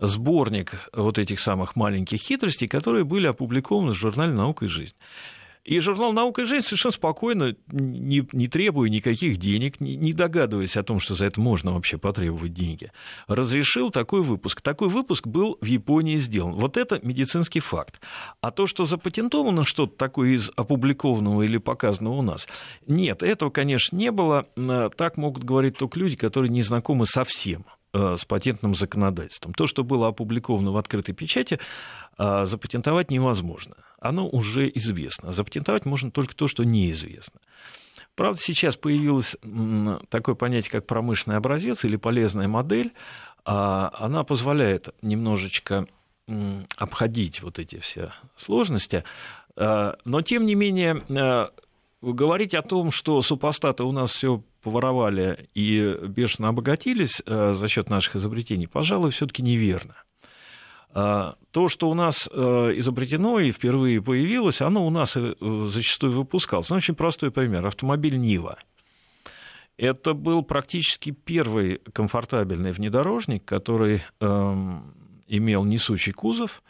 сборник 0.00 0.88
вот 0.92 1.18
этих 1.18 1.40
самых 1.40 1.76
маленьких 1.76 2.20
хитростей, 2.20 2.68
которые 2.68 3.04
были 3.04 3.26
опубликованы 3.26 3.92
в 3.92 3.96
журнале 3.96 4.32
«Наука 4.32 4.66
и 4.66 4.68
жизнь». 4.68 4.96
И 5.68 5.80
журнал 5.80 6.14
«Наука 6.14 6.42
и 6.42 6.44
жизнь» 6.46 6.64
совершенно 6.64 6.92
спокойно, 6.92 7.54
не, 7.70 8.26
не 8.32 8.48
требуя 8.48 8.88
никаких 8.88 9.36
денег, 9.36 9.80
не, 9.80 9.96
не 9.96 10.14
догадываясь 10.14 10.78
о 10.78 10.82
том, 10.82 10.98
что 10.98 11.14
за 11.14 11.26
это 11.26 11.42
можно 11.42 11.72
вообще 11.72 11.98
потребовать 11.98 12.54
деньги, 12.54 12.90
разрешил 13.26 13.90
такой 13.90 14.22
выпуск. 14.22 14.62
Такой 14.62 14.88
выпуск 14.88 15.26
был 15.26 15.58
в 15.60 15.66
Японии 15.66 16.16
сделан. 16.16 16.54
Вот 16.54 16.78
это 16.78 17.00
медицинский 17.02 17.60
факт. 17.60 18.00
А 18.40 18.50
то, 18.50 18.66
что 18.66 18.84
запатентовано 18.84 19.66
что-то 19.66 19.94
такое 19.94 20.30
из 20.30 20.50
опубликованного 20.56 21.42
или 21.42 21.58
показанного 21.58 22.14
у 22.14 22.22
нас, 22.22 22.48
нет, 22.86 23.22
этого, 23.22 23.50
конечно, 23.50 23.94
не 23.94 24.10
было. 24.10 24.46
Так 24.96 25.18
могут 25.18 25.44
говорить 25.44 25.76
только 25.76 25.98
люди, 25.98 26.16
которые 26.16 26.48
не 26.48 26.62
знакомы 26.62 27.04
совсем 27.04 27.66
Э, 27.66 27.77
с 27.98 28.24
патентным 28.24 28.74
законодательством. 28.74 29.54
То, 29.54 29.66
что 29.66 29.84
было 29.84 30.08
опубликовано 30.08 30.72
в 30.72 30.76
открытой 30.76 31.14
печати, 31.14 31.58
э, 32.18 32.46
запатентовать 32.46 33.10
невозможно. 33.10 33.76
Оно 34.00 34.28
уже 34.28 34.70
известно. 34.74 35.32
Запатентовать 35.32 35.84
можно 35.84 36.10
только 36.10 36.34
то, 36.34 36.48
что 36.48 36.64
неизвестно. 36.64 37.40
Правда, 38.14 38.40
сейчас 38.40 38.76
появилось 38.76 39.36
такое 40.08 40.34
понятие, 40.34 40.72
как 40.72 40.86
промышленный 40.86 41.36
образец 41.36 41.84
или 41.84 41.96
полезная 41.96 42.48
модель. 42.48 42.92
А 43.44 43.92
она 43.98 44.24
позволяет 44.24 44.94
немножечко 45.02 45.86
обходить 46.76 47.42
вот 47.42 47.58
эти 47.58 47.78
все 47.78 48.12
сложности. 48.36 49.04
Э, 49.56 49.94
но, 50.04 50.22
тем 50.22 50.46
не 50.46 50.54
менее, 50.54 51.02
говорить 52.02 52.54
о 52.54 52.62
том, 52.62 52.90
что 52.90 53.22
супостаты 53.22 53.84
у 53.84 53.92
нас 53.92 54.12
все 54.12 54.42
поворовали 54.62 55.48
и 55.54 55.96
бешено 56.06 56.48
обогатились 56.48 57.22
э, 57.24 57.54
за 57.54 57.68
счет 57.68 57.90
наших 57.90 58.16
изобретений, 58.16 58.68
пожалуй, 58.68 59.10
все-таки 59.10 59.42
неверно. 59.42 59.94
А, 60.90 61.36
то, 61.50 61.68
что 61.68 61.90
у 61.90 61.94
нас 61.94 62.28
э, 62.32 62.38
изобретено 62.76 63.38
и 63.40 63.52
впервые 63.52 64.02
появилось, 64.02 64.60
оно 64.60 64.86
у 64.86 64.90
нас 64.90 65.16
э, 65.16 65.34
зачастую 65.68 66.12
выпускалось. 66.12 66.70
Ну, 66.70 66.76
очень 66.76 66.94
простой 66.94 67.30
пример. 67.30 67.66
Автомобиль 67.66 68.18
Нива. 68.18 68.58
Это 69.76 70.12
был 70.12 70.42
практически 70.42 71.10
первый 71.10 71.80
комфортабельный 71.92 72.72
внедорожник, 72.72 73.44
который 73.44 74.02
эм, 74.20 74.92
имел 75.28 75.64
несущий 75.64 76.12
кузов, 76.12 76.64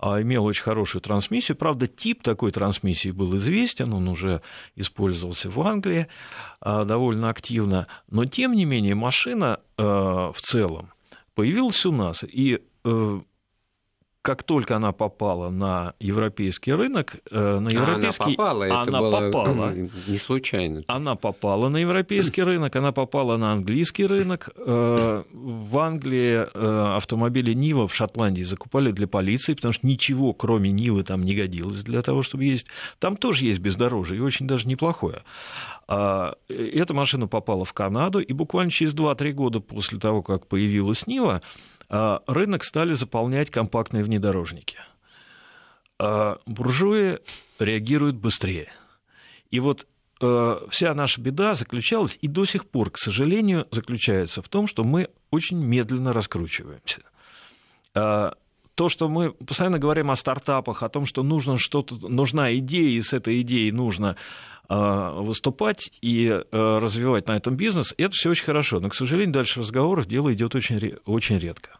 имел 0.00 0.44
очень 0.44 0.62
хорошую 0.62 1.02
трансмиссию. 1.02 1.56
Правда, 1.56 1.86
тип 1.86 2.22
такой 2.22 2.50
трансмиссии 2.50 3.10
был 3.10 3.36
известен, 3.36 3.92
он 3.92 4.08
уже 4.08 4.42
использовался 4.76 5.50
в 5.50 5.60
Англии 5.60 6.08
а, 6.60 6.84
довольно 6.84 7.30
активно. 7.30 7.86
Но, 8.10 8.24
тем 8.24 8.52
не 8.52 8.64
менее, 8.64 8.94
машина 8.94 9.60
э, 9.78 9.82
в 9.82 10.40
целом 10.40 10.90
появилась 11.34 11.84
у 11.86 11.92
нас. 11.92 12.24
И 12.24 12.60
э, 12.84 13.20
как 14.24 14.42
только 14.42 14.76
она 14.76 14.92
попала 14.92 15.50
на 15.50 15.92
европейский 16.00 16.72
рынок, 16.72 17.16
э, 17.30 17.58
на 17.58 17.68
европейский... 17.68 18.22
А 18.22 18.24
она 18.24 18.36
попала, 18.36 18.64
это 18.64 18.80
она 18.80 19.00
было 19.00 19.20
попала, 19.20 19.72
не 20.06 20.18
случайно. 20.18 20.82
Она 20.86 21.14
попала 21.14 21.68
на 21.68 21.76
европейский 21.76 22.42
рынок, 22.42 22.74
она 22.74 22.92
попала 22.92 23.36
на 23.36 23.52
английский 23.52 24.06
рынок. 24.06 24.48
Э, 24.56 25.24
в 25.30 25.78
Англии 25.78 26.46
э, 26.54 26.96
автомобили 26.96 27.52
Нива 27.52 27.86
в 27.86 27.94
Шотландии 27.94 28.40
закупали 28.40 28.92
для 28.92 29.06
полиции, 29.06 29.52
потому 29.52 29.72
что 29.72 29.86
ничего, 29.86 30.32
кроме 30.32 30.70
Нивы, 30.70 31.04
там 31.04 31.22
не 31.22 31.34
годилось 31.34 31.82
для 31.82 32.00
того, 32.00 32.22
чтобы 32.22 32.44
ездить. 32.44 32.70
Там 33.00 33.18
тоже 33.18 33.44
есть 33.44 33.58
бездорожье, 33.58 34.16
и 34.16 34.20
очень 34.20 34.46
даже 34.46 34.66
неплохое. 34.66 35.22
А, 35.86 36.34
эта 36.48 36.94
машина 36.94 37.26
попала 37.26 37.64
в 37.64 37.72
Канаду, 37.72 38.20
и 38.20 38.32
буквально 38.32 38.70
через 38.70 38.94
2-3 38.94 39.32
года 39.32 39.60
после 39.60 39.98
того, 39.98 40.22
как 40.22 40.46
появилась 40.46 41.06
Нива, 41.06 41.42
рынок 42.26 42.64
стали 42.64 42.94
заполнять 42.94 43.50
компактные 43.50 44.02
внедорожники. 44.02 44.78
А, 45.98 46.38
буржуи 46.46 47.18
реагируют 47.58 48.16
быстрее. 48.16 48.72
И 49.50 49.60
вот 49.60 49.86
а, 50.20 50.66
вся 50.68 50.92
наша 50.94 51.20
беда 51.20 51.54
заключалась 51.54 52.18
и 52.20 52.28
до 52.28 52.44
сих 52.44 52.66
пор, 52.66 52.90
к 52.90 52.98
сожалению, 52.98 53.66
заключается 53.70 54.42
в 54.42 54.48
том, 54.48 54.66
что 54.66 54.82
мы 54.82 55.08
очень 55.30 55.58
медленно 55.58 56.12
раскручиваемся. 56.12 57.02
То, 57.92 58.88
что 58.88 59.08
мы 59.08 59.30
постоянно 59.30 59.78
говорим 59.78 60.10
о 60.10 60.16
стартапах, 60.16 60.82
о 60.82 60.88
том, 60.88 61.06
что 61.06 61.22
нужно 61.22 61.58
что-то, 61.58 61.94
нужна 61.94 62.52
идея, 62.56 62.98
и 62.98 63.02
с 63.02 63.12
этой 63.12 63.40
идеей 63.42 63.70
нужно 63.70 64.16
выступать 64.68 65.92
и 66.02 66.42
развивать 66.50 67.28
на 67.28 67.36
этом 67.36 67.54
бизнес, 67.54 67.94
это 67.96 68.10
все 68.10 68.30
очень 68.30 68.46
хорошо. 68.46 68.80
Но, 68.80 68.88
к 68.88 68.96
сожалению, 68.96 69.32
дальше 69.32 69.60
разговоров 69.60 70.06
дело 70.06 70.32
идет 70.34 70.56
очень, 70.56 70.96
очень 71.04 71.38
редко. 71.38 71.78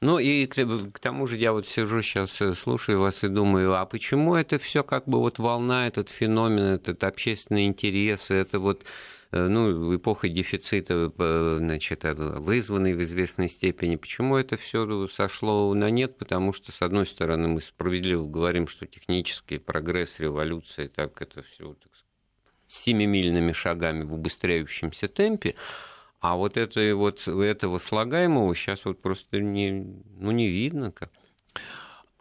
Ну 0.00 0.18
и 0.18 0.46
к, 0.46 0.54
к 0.92 0.98
тому 0.98 1.26
же 1.26 1.36
я 1.36 1.52
вот 1.52 1.66
сижу 1.66 2.02
сейчас, 2.02 2.40
э, 2.40 2.54
слушаю 2.54 3.00
вас 3.00 3.22
и 3.24 3.28
думаю, 3.28 3.74
а 3.74 3.86
почему 3.86 4.34
это 4.34 4.58
все 4.58 4.82
как 4.82 5.06
бы 5.06 5.18
вот 5.18 5.38
волна, 5.38 5.86
этот 5.86 6.08
феномен, 6.08 6.74
этот 6.74 7.04
общественный 7.04 7.66
интерес, 7.66 8.30
это 8.30 8.58
вот 8.58 8.84
э, 9.30 9.46
ну, 9.46 9.94
эпоха 9.96 10.28
дефицита, 10.28 11.12
э, 11.16 11.56
значит, 11.58 12.04
вызванный 12.04 12.94
в 12.94 13.02
известной 13.02 13.48
степени. 13.48 13.96
Почему 13.96 14.36
это 14.36 14.56
все 14.56 15.06
сошло 15.08 15.72
на 15.74 15.90
нет? 15.90 16.18
Потому 16.18 16.52
что, 16.52 16.72
с 16.72 16.82
одной 16.82 17.06
стороны, 17.06 17.48
мы 17.48 17.60
справедливо 17.60 18.26
говорим, 18.26 18.66
что 18.66 18.86
технический 18.86 19.58
прогресс, 19.58 20.18
революция, 20.20 20.88
так 20.88 21.20
это 21.22 21.42
все 21.42 21.74
так, 21.74 21.92
семимильными 22.72 23.52
шагами 23.52 24.02
в 24.02 24.14
убыстряющемся 24.14 25.06
темпе, 25.06 25.54
а 26.22 26.36
вот, 26.36 26.56
это, 26.56 26.94
вот 26.94 27.26
этого 27.26 27.78
слагаемого 27.78 28.54
сейчас 28.54 28.84
вот 28.84 29.02
просто 29.02 29.40
не, 29.40 29.72
ну, 30.16 30.30
не 30.30 30.46
видно 30.46 30.92
как. 30.92 31.10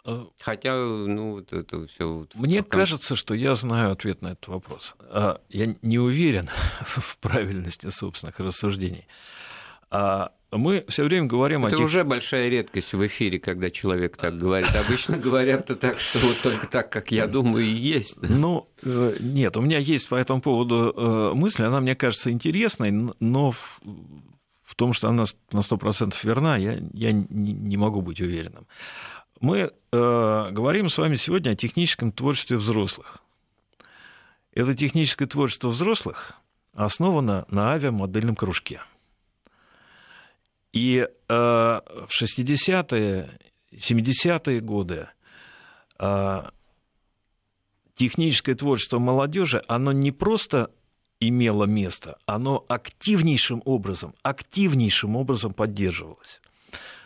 Э, 0.04 0.26
Хотя, 0.40 0.74
ну, 0.76 1.34
вот 1.34 1.54
это 1.54 1.86
все. 1.86 2.26
Мне 2.34 2.64
пока... 2.64 2.80
кажется, 2.80 3.16
что 3.16 3.36
я 3.36 3.54
знаю 3.54 3.92
ответ 3.92 4.24
на 4.24 4.30
этот 4.30 4.48
вопрос. 4.48 4.96
А, 5.02 5.40
я 5.50 5.76
не 5.84 6.00
уверен 6.00 6.50
в 6.82 7.20
правильности 7.20 7.90
собственных 7.90 8.40
рассуждений. 8.40 9.08
Мы 10.52 10.84
все 10.90 11.04
время 11.04 11.28
говорим 11.28 11.66
Это 11.66 11.76
о... 11.76 11.78
Это 11.78 11.86
уже 11.86 12.04
большая 12.04 12.50
редкость 12.50 12.92
в 12.92 13.08
эфире, 13.08 13.40
когда 13.40 13.70
человек 13.70 14.18
так 14.18 14.38
говорит. 14.38 14.76
Обычно 14.76 15.18
говорят-то 15.18 15.78
так, 15.78 16.00
что 16.00 16.20
вот 16.20 16.42
только 16.42 16.68
так, 16.68 16.92
как 16.92 17.12
я 17.12 17.28
думаю, 17.28 17.64
и 17.64 17.70
есть. 17.70 18.18
Ну, 18.22 18.68
э, 18.84 19.16
нет, 19.22 19.56
у 19.56 19.62
меня 19.62 19.78
есть 19.78 20.10
по 20.10 20.16
этому 20.16 20.42
поводу 20.42 20.94
э, 20.96 21.34
мысль, 21.36 21.64
она 21.64 21.80
мне 21.80 21.96
кажется 21.96 22.32
интересной, 22.32 22.92
но 23.20 23.52
в 23.52 24.76
том, 24.76 24.92
что 24.92 25.08
она 25.08 25.24
на 25.54 25.60
100% 25.60 26.16
верна, 26.24 26.58
я, 26.58 26.80
я 26.94 27.12
не 27.14 27.78
могу 27.78 28.02
быть 28.02 28.20
уверенным. 28.20 28.68
Мы 29.40 29.72
э, 29.92 30.48
говорим 30.52 30.90
с 30.90 30.98
вами 30.98 31.16
сегодня 31.16 31.52
о 31.52 31.56
техническом 31.56 32.12
творчестве 32.12 32.58
взрослых. 32.58 33.20
Это 34.54 34.76
техническое 34.76 35.28
творчество 35.28 35.70
взрослых 35.70 36.34
основано 36.74 37.46
на 37.50 37.72
авиамодельном 37.72 38.36
кружке– 38.36 38.82
и 40.74 41.08
э, 41.08 41.08
в 41.28 42.10
60-е, 42.10 43.30
70-е 43.74 44.60
годы 44.62 45.08
э, 46.00 46.42
техническое 47.96 48.56
творчество 48.56 49.00
молодежи, 49.00 49.64
оно 49.68 49.92
не 49.92 50.12
просто 50.12 50.72
имело 51.20 51.66
место, 51.66 52.18
оно 52.26 52.66
активнейшим 52.68 53.62
образом, 53.66 54.16
активнейшим 54.24 55.16
образом 55.16 55.54
поддерживалось. 55.54 56.42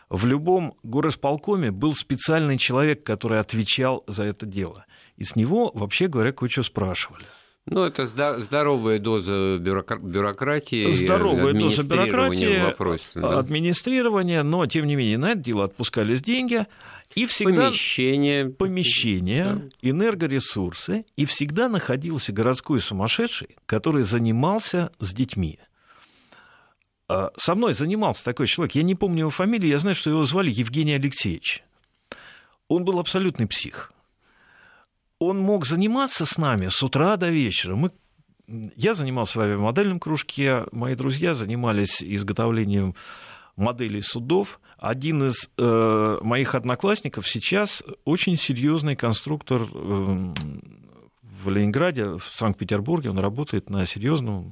В 0.09 0.25
любом 0.27 0.75
горосполкоме 0.83 1.71
был 1.71 1.95
специальный 1.95 2.57
человек, 2.57 3.03
который 3.03 3.39
отвечал 3.39 4.03
за 4.07 4.23
это 4.23 4.45
дело. 4.45 4.85
И 5.17 5.23
с 5.23 5.35
него, 5.35 5.71
вообще 5.73 6.07
говоря, 6.07 6.31
кое-что 6.31 6.61
спрашивали. 6.63 7.25
Ну, 7.67 7.83
это 7.83 8.05
здоровая 8.05 8.99
доза 8.99 9.57
бюрократии. 9.57 10.91
Здоровая 10.91 11.53
доза 11.53 11.83
бюрократии, 11.83 12.63
вопросе, 12.63 13.19
да? 13.19 13.39
администрирования, 13.39 14.43
но, 14.43 14.67
тем 14.67 14.85
не 14.85 14.95
менее, 14.95 15.17
на 15.17 15.31
это 15.31 15.41
дело 15.41 15.63
отпускались 15.63 16.21
деньги. 16.21 16.67
И 17.15 17.25
всегда 17.25 17.67
помещение, 17.67 18.49
помещение 18.49 19.45
да. 19.45 19.61
энергоресурсы, 19.81 21.05
и 21.15 21.25
всегда 21.25 21.67
находился 21.67 22.31
городской 22.31 22.79
сумасшедший, 22.79 23.57
который 23.65 24.03
занимался 24.03 24.91
с 24.99 25.11
детьми. 25.11 25.57
А, 27.07 27.31
со 27.35 27.55
мной 27.55 27.73
занимался 27.73 28.23
такой 28.23 28.45
человек, 28.45 28.75
я 28.75 28.83
не 28.83 28.93
помню 28.93 29.21
его 29.21 29.31
фамилию, 29.31 29.69
я 29.69 29.79
знаю, 29.79 29.95
что 29.95 30.11
его 30.11 30.23
звали 30.25 30.51
Евгений 30.51 30.93
Алексеевич. 30.93 31.63
Он 32.67 32.83
был 32.85 32.99
абсолютный 32.99 33.47
псих 33.47 33.91
он 35.19 35.39
мог 35.39 35.65
заниматься 35.65 36.25
с 36.25 36.37
нами 36.37 36.69
с 36.69 36.81
утра 36.83 37.17
до 37.17 37.29
вечера. 37.29 37.75
Мы 37.75 37.91
я 38.47 38.93
занимался 38.93 39.39
в 39.39 39.41
авиамодельном 39.41 39.99
кружке, 39.99 40.65
мои 40.71 40.95
друзья 40.95 41.33
занимались 41.33 42.03
изготовлением 42.03 42.95
моделей 43.55 44.01
судов. 44.01 44.59
Один 44.77 45.27
из 45.27 45.49
э, 45.57 46.17
моих 46.21 46.53
одноклассников 46.53 47.27
сейчас 47.27 47.83
очень 48.03 48.37
серьезный 48.37 48.95
конструктор 48.95 49.61
э, 49.61 49.67
в 51.21 51.49
Ленинграде, 51.49 52.05
в 52.17 52.23
Санкт-Петербурге. 52.23 53.09
Он 53.09 53.17
работает 53.17 53.69
на 53.69 53.85
серьезном 53.87 54.51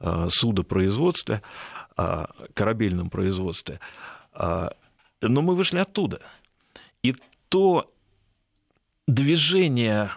э, 0.00 0.26
судопроизводстве, 0.28 1.42
э, 1.96 2.26
корабельном 2.54 3.08
производстве. 3.08 3.80
Э, 4.34 4.70
но 5.22 5.42
мы 5.42 5.54
вышли 5.54 5.78
оттуда. 5.78 6.20
И 7.02 7.14
то 7.48 7.90
движение 9.06 10.10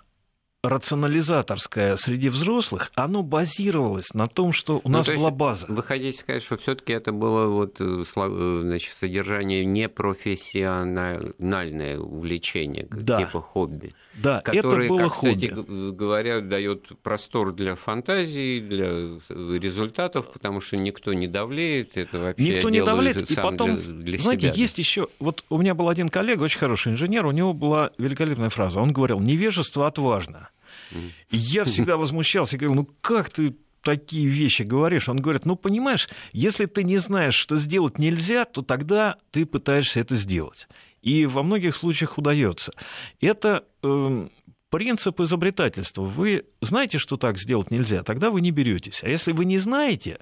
рационализаторское 0.64 1.96
среди 1.96 2.30
взрослых, 2.30 2.92
оно 2.96 3.22
базировалось 3.24 4.14
на 4.14 4.28
том, 4.28 4.52
что 4.52 4.82
у 4.84 4.90
ну, 4.90 4.98
нас 4.98 5.08
была 5.08 5.32
база. 5.32 5.66
Вы 5.70 5.82
хотите 5.84 6.20
сказать, 6.20 6.44
что 6.44 6.58
все-таки 6.58 6.92
это 6.92 7.14
было 7.14 7.48
вот, 7.48 7.80
э, 7.80 8.04
э, 8.04 8.60
значит, 8.64 8.94
содержание 9.00 9.64
непрофессиональное 9.64 11.98
увлечение, 11.98 12.90
да. 12.92 13.24
типа 13.24 13.40
хобби. 13.40 13.94
Да, 14.16 14.42
которое, 14.42 14.86
это 14.86 14.94
было 14.94 15.04
как, 15.04 15.12
хобби. 15.14 15.48
Кстати 15.48 15.92
говоря, 15.92 16.42
дает 16.42 16.88
простор 17.04 17.54
для 17.54 17.76
фантазии, 17.76 18.60
для 18.60 18.90
результатов, 19.58 20.34
потому 20.34 20.60
что 20.60 20.76
никто 20.76 21.14
не 21.14 21.28
давлеет, 21.28 21.96
это 21.96 22.20
вообще 22.20 22.56
никто 22.56 22.70
не 22.70 22.84
давлеет, 22.84 23.32
и 23.32 23.36
потом, 23.36 23.78
для, 23.78 23.94
для 23.94 24.18
знаете, 24.18 24.48
себя. 24.48 24.62
есть 24.62 24.78
еще, 24.78 25.08
вот 25.20 25.46
у 25.50 25.58
меня 25.58 25.74
был 25.74 25.88
один 25.88 26.10
коллега, 26.10 26.44
очень 26.44 26.60
хороший 26.60 26.92
инженер, 26.92 27.26
у 27.26 27.32
него 27.32 27.54
была 27.54 27.92
великолепная 27.98 28.50
фраза, 28.50 28.82
он 28.82 28.92
говорил: 28.92 29.22
невежество 29.22 29.88
отважно. 29.88 30.50
Я 31.30 31.66
всегда 31.66 31.98
возмущался 31.98 32.56
и 32.56 32.60
говорил, 32.60 32.76
ну 32.76 32.90
как 33.02 33.30
ты 33.30 33.56
такие 33.82 34.28
вещи 34.28 34.64
говоришь? 34.64 35.10
Он 35.10 35.18
говорит, 35.18 35.46
ну 35.46 35.56
понимаешь, 35.56 36.10
если 36.34 36.66
ты 36.66 36.84
не 36.84 36.98
знаешь, 36.98 37.36
что 37.36 37.58
сделать 37.58 37.98
нельзя, 37.98 38.46
то 38.46 38.62
тогда 38.62 39.18
ты 39.32 39.46
пытаешься 39.46 40.00
это 40.00 40.16
сделать. 40.16 40.68
И 41.02 41.26
во 41.26 41.44
многих 41.44 41.76
случаях 41.76 42.18
удается. 42.18 42.74
Это 43.22 43.64
э, 43.84 44.28
принцип 44.70 45.20
изобретательства. 45.22 46.04
Вы 46.04 46.46
знаете, 46.62 46.98
что 46.98 47.18
так 47.18 47.38
сделать 47.38 47.72
нельзя, 47.72 48.04
тогда 48.04 48.30
вы 48.30 48.42
не 48.42 48.52
беретесь. 48.52 49.02
А 49.04 49.10
если 49.10 49.32
вы 49.32 49.46
не 49.46 49.58
знаете, 49.58 50.20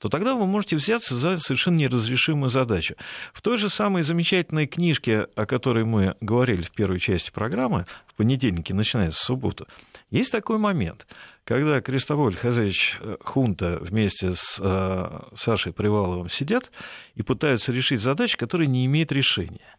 то 0.00 0.08
тогда 0.08 0.34
вы 0.34 0.46
можете 0.46 0.76
взяться 0.76 1.14
за 1.14 1.36
совершенно 1.36 1.76
неразрешимую 1.76 2.48
задачу. 2.48 2.94
В 3.34 3.42
той 3.42 3.58
же 3.58 3.68
самой 3.68 4.02
замечательной 4.02 4.66
книжке, 4.66 5.28
о 5.36 5.44
которой 5.44 5.84
мы 5.84 6.16
говорили 6.22 6.62
в 6.62 6.70
первой 6.70 6.98
части 6.98 7.30
программы, 7.30 7.84
в 8.06 8.14
понедельнике, 8.14 8.72
начиная 8.72 9.10
с 9.10 9.18
субботы, 9.18 9.66
есть 10.10 10.32
такой 10.32 10.56
момент, 10.56 11.06
когда 11.44 11.82
Крестоволь 11.82 12.34
Хазевич 12.34 12.96
э, 13.00 13.16
Хунта 13.20 13.78
вместе 13.80 14.34
с 14.34 14.58
э, 14.58 15.20
Сашей 15.34 15.72
Приваловым 15.74 16.30
сидят 16.30 16.70
и 17.14 17.22
пытаются 17.22 17.70
решить 17.70 18.00
задачу, 18.00 18.38
которая 18.38 18.68
не 18.68 18.86
имеет 18.86 19.12
решения. 19.12 19.76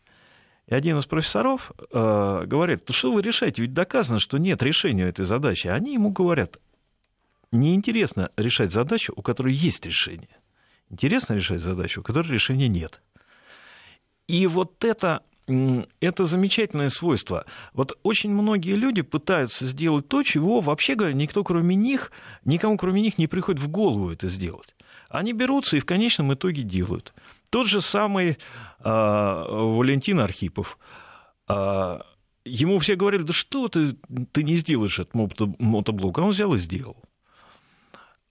И 0.67 0.75
один 0.75 0.99
из 0.99 1.07
профессоров 1.07 1.71
э, 1.91 2.43
говорит, 2.45 2.83
что 2.91 3.11
вы 3.11 3.23
решаете, 3.23 3.63
ведь 3.63 3.73
доказано, 3.73 4.19
что 4.19 4.37
нет 4.37 4.61
решения 4.61 5.03
этой 5.03 5.25
задачи. 5.25 5.67
Они 5.67 5.95
ему 5.95 6.11
говорят, 6.11 6.59
неинтересно 7.51 8.31
решать 8.37 8.71
задачу, 8.71 9.13
у 9.15 9.21
которой 9.21 9.53
есть 9.53 9.85
решение. 9.85 10.29
Интересно 10.89 11.33
решать 11.33 11.61
задачу, 11.61 12.01
у 12.01 12.03
которой 12.03 12.31
решения 12.31 12.67
нет. 12.67 13.01
И 14.27 14.47
вот 14.47 14.83
это, 14.83 15.23
это 15.47 16.25
замечательное 16.25 16.89
свойство. 16.89 17.45
Вот 17.73 17.97
очень 18.03 18.31
многие 18.31 18.75
люди 18.75 19.01
пытаются 19.01 19.65
сделать 19.65 20.07
то, 20.07 20.23
чего, 20.23 20.61
вообще 20.61 20.95
говоря, 20.95 21.13
никто 21.13 21.43
кроме 21.43 21.75
них, 21.75 22.11
никому 22.45 22.77
кроме 22.77 23.01
них 23.01 23.17
не 23.17 23.27
приходит 23.27 23.61
в 23.61 23.69
голову 23.69 24.11
это 24.11 24.27
сделать. 24.27 24.75
Они 25.09 25.33
берутся 25.33 25.77
и 25.77 25.81
в 25.81 25.85
конечном 25.85 26.33
итоге 26.33 26.63
делают. 26.63 27.13
Тот 27.49 27.67
же 27.67 27.81
самый 27.81 28.31
э, 28.31 28.35
Валентин 28.83 30.21
Архипов. 30.21 30.77
Э, 31.49 31.99
ему 32.45 32.79
все 32.79 32.95
говорили, 32.95 33.23
да 33.23 33.33
что 33.33 33.67
ты, 33.67 33.97
ты 34.31 34.43
не 34.43 34.55
сделаешь 34.55 34.99
этот 34.99 35.13
мотоблок, 35.13 36.17
а 36.17 36.21
он 36.21 36.29
взял 36.29 36.53
и 36.53 36.59
сделал. 36.59 36.95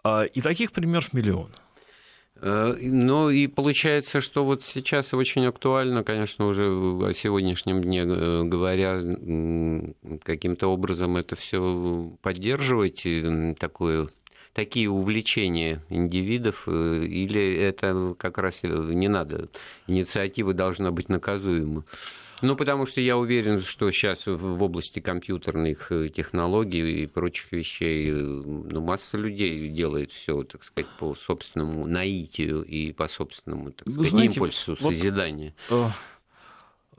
А, 0.02 0.24
и 0.24 0.40
таких 0.40 0.72
примеров 0.72 1.12
миллион. 1.12 1.50
Э, 2.42 2.74
ну 2.80 3.30
и 3.30 3.46
получается, 3.46 4.20
что 4.20 4.44
вот 4.44 4.62
сейчас 4.62 5.12
очень 5.12 5.46
актуально, 5.46 6.02
конечно, 6.02 6.46
уже 6.46 6.64
о 6.68 7.12
сегодняшнем 7.12 7.82
дне 7.82 8.04
э, 8.06 8.42
говоря, 8.44 9.00
каким-то 10.22 10.68
образом 10.68 11.16
это 11.16 11.36
все 11.36 12.10
поддерживать, 12.22 13.06
такое, 13.58 14.08
такие 14.54 14.88
увлечения 14.88 15.82
индивидов, 15.90 16.64
э, 16.66 17.04
или 17.04 17.56
это 17.56 18.14
как 18.18 18.38
раз 18.38 18.62
не 18.62 19.08
надо, 19.08 19.48
инициатива 19.86 20.54
должна 20.54 20.90
быть 20.90 21.08
наказуема? 21.10 21.84
Ну, 22.42 22.56
потому 22.56 22.86
что 22.86 23.00
я 23.00 23.16
уверен, 23.16 23.60
что 23.60 23.90
сейчас 23.90 24.26
в 24.26 24.62
области 24.62 25.00
компьютерных 25.00 25.92
э, 25.92 26.08
технологий 26.08 27.02
и 27.02 27.06
прочих 27.06 27.52
вещей 27.52 28.10
ну, 28.10 28.80
масса 28.80 29.18
людей 29.18 29.68
делает 29.68 30.12
все, 30.12 30.42
так 30.44 30.64
сказать, 30.64 30.90
по 30.98 31.14
собственному 31.14 31.86
наитию 31.86 32.62
и 32.62 32.92
по 32.92 33.08
собственному, 33.08 33.72
так 33.72 33.88
сказать, 33.88 34.10
Знаете, 34.10 34.34
импульсу 34.34 34.76
вот, 34.80 34.94
созидания. 34.94 35.54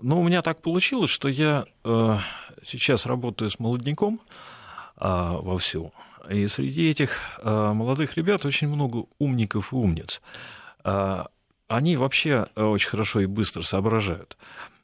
Ну, 0.02 0.20
у 0.20 0.24
меня 0.24 0.42
так 0.42 0.62
получилось, 0.62 1.10
что 1.10 1.28
я 1.28 1.66
э, 1.84 2.18
сейчас 2.64 3.06
работаю 3.06 3.52
с 3.52 3.60
молодняком 3.60 4.20
э, 4.98 5.08
вовсю. 5.42 5.94
И 6.30 6.48
среди 6.48 6.90
этих 6.90 7.18
э, 7.40 7.74
молодых 7.74 8.18
ребят 8.18 8.46
очень 8.46 8.68
много 8.68 9.06
умников 9.20 9.74
и 9.74 9.76
умниц. 9.76 10.22
Э, 10.84 11.26
они 11.68 11.98
вообще 11.98 12.48
очень 12.56 12.90
хорошо 12.90 13.22
и 13.22 13.26
быстро 13.28 13.62
соображают. 13.62 14.38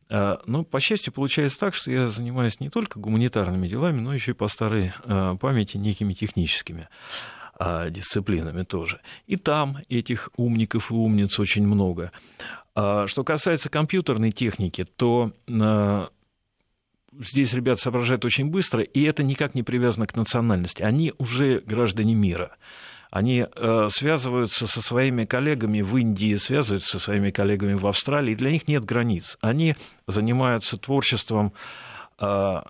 Э, 0.10 0.38
но, 0.46 0.64
по 0.64 0.80
счастью, 0.80 1.14
получается 1.14 1.60
так, 1.60 1.74
что 1.74 1.92
я 1.92 2.08
занимаюсь 2.08 2.60
не 2.60 2.70
только 2.70 3.00
гуманитарными 3.00 3.68
делами, 3.68 4.00
но 4.00 4.14
еще 4.14 4.32
и 4.32 4.36
по 4.36 4.48
старой 4.48 4.94
э, 5.04 5.38
памяти 5.40 5.78
некими 5.78 6.14
техническими 6.14 6.88
э, 7.60 7.90
дисциплинами 7.90 8.64
тоже. 8.64 9.02
И 9.26 9.36
там 9.36 9.78
этих 9.90 10.30
умников 10.38 10.92
и 10.92 10.94
умниц 10.94 11.40
очень 11.40 11.68
много. 11.68 12.12
А 12.76 13.08
что 13.08 13.24
касается 13.24 13.70
компьютерной 13.70 14.32
техники, 14.32 14.86
то 14.96 15.32
здесь 17.20 17.54
ребята 17.54 17.82
соображают 17.82 18.24
очень 18.24 18.52
быстро, 18.52 18.84
и 18.84 19.02
это 19.02 19.24
никак 19.24 19.56
не 19.56 19.64
привязано 19.64 20.06
к 20.06 20.16
национальности. 20.16 20.84
Они 20.84 21.14
уже 21.18 21.62
граждане 21.66 22.14
мира. 22.14 22.56
Они 23.12 23.46
э, 23.46 23.88
связываются 23.90 24.68
со 24.68 24.82
своими 24.82 25.26
коллегами 25.26 25.82
в 25.82 25.96
Индии, 25.98 26.36
связываются 26.36 26.92
со 26.92 27.00
своими 27.00 27.32
коллегами 27.32 27.74
в 27.74 27.88
Австралии. 27.88 28.36
Для 28.36 28.52
них 28.52 28.68
нет 28.68 28.84
границ. 28.84 29.38
Они 29.42 29.76
занимаются 30.08 30.78
творчеством 30.78 31.54
э, 32.20 32.62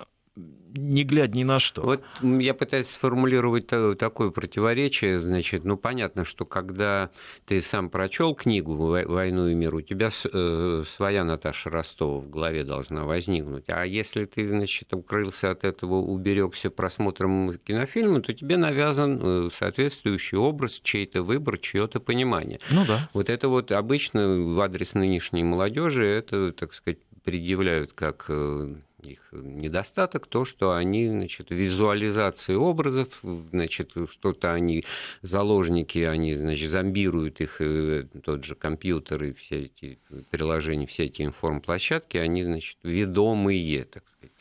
не 0.74 1.04
глядя 1.04 1.36
ни 1.38 1.44
на 1.44 1.58
что. 1.58 1.82
Вот 1.82 2.02
я 2.22 2.54
пытаюсь 2.54 2.88
сформулировать 2.88 3.66
такое 3.66 4.30
противоречие. 4.30 5.20
Значит, 5.20 5.64
ну 5.64 5.76
понятно, 5.76 6.24
что 6.24 6.44
когда 6.44 7.10
ты 7.46 7.60
сам 7.60 7.90
прочел 7.90 8.34
книгу 8.34 8.76
«Войну 8.76 9.48
и 9.48 9.54
мир», 9.54 9.74
у 9.74 9.80
тебя 9.80 10.10
э, 10.10 10.84
своя 10.86 11.24
Наташа 11.24 11.70
Ростова 11.70 12.20
в 12.20 12.30
голове 12.30 12.64
должна 12.64 13.04
возникнуть. 13.04 13.64
А 13.68 13.84
если 13.84 14.24
ты, 14.24 14.48
значит, 14.48 14.92
укрылся 14.92 15.50
от 15.50 15.64
этого, 15.64 15.94
уберегся 15.94 16.70
просмотром 16.70 17.58
кинофильма, 17.58 18.20
то 18.20 18.32
тебе 18.32 18.56
навязан 18.56 19.20
э, 19.20 19.50
соответствующий 19.52 20.38
образ, 20.38 20.80
чей-то 20.82 21.22
выбор, 21.22 21.58
чье-то 21.58 22.00
понимание. 22.00 22.60
Ну 22.70 22.84
да. 22.86 23.08
Вот 23.12 23.28
это 23.28 23.48
вот 23.48 23.72
обычно 23.72 24.28
в 24.28 24.60
адрес 24.60 24.94
нынешней 24.94 25.44
молодежи 25.44 26.04
это, 26.06 26.52
так 26.52 26.74
сказать, 26.74 26.98
предъявляют 27.24 27.92
как 27.92 28.26
э, 28.28 28.74
их 29.04 29.28
недостаток 29.32 30.26
то, 30.26 30.44
что 30.44 30.74
они, 30.74 31.08
значит, 31.08 31.50
визуализации 31.50 32.54
образов, 32.54 33.20
значит, 33.22 33.92
что-то 34.10 34.52
они 34.52 34.84
заложники, 35.22 35.98
они, 35.98 36.36
значит, 36.36 36.70
зомбируют 36.70 37.40
их, 37.40 37.60
э, 37.60 38.06
тот 38.24 38.44
же 38.44 38.54
компьютер 38.54 39.24
и 39.24 39.32
все 39.32 39.64
эти 39.64 39.98
приложения, 40.30 40.86
все 40.86 41.04
эти 41.04 41.22
информплощадки, 41.22 42.16
они, 42.16 42.44
значит, 42.44 42.78
ведомые, 42.82 43.84
так 43.84 44.02
сказать. 44.16 44.34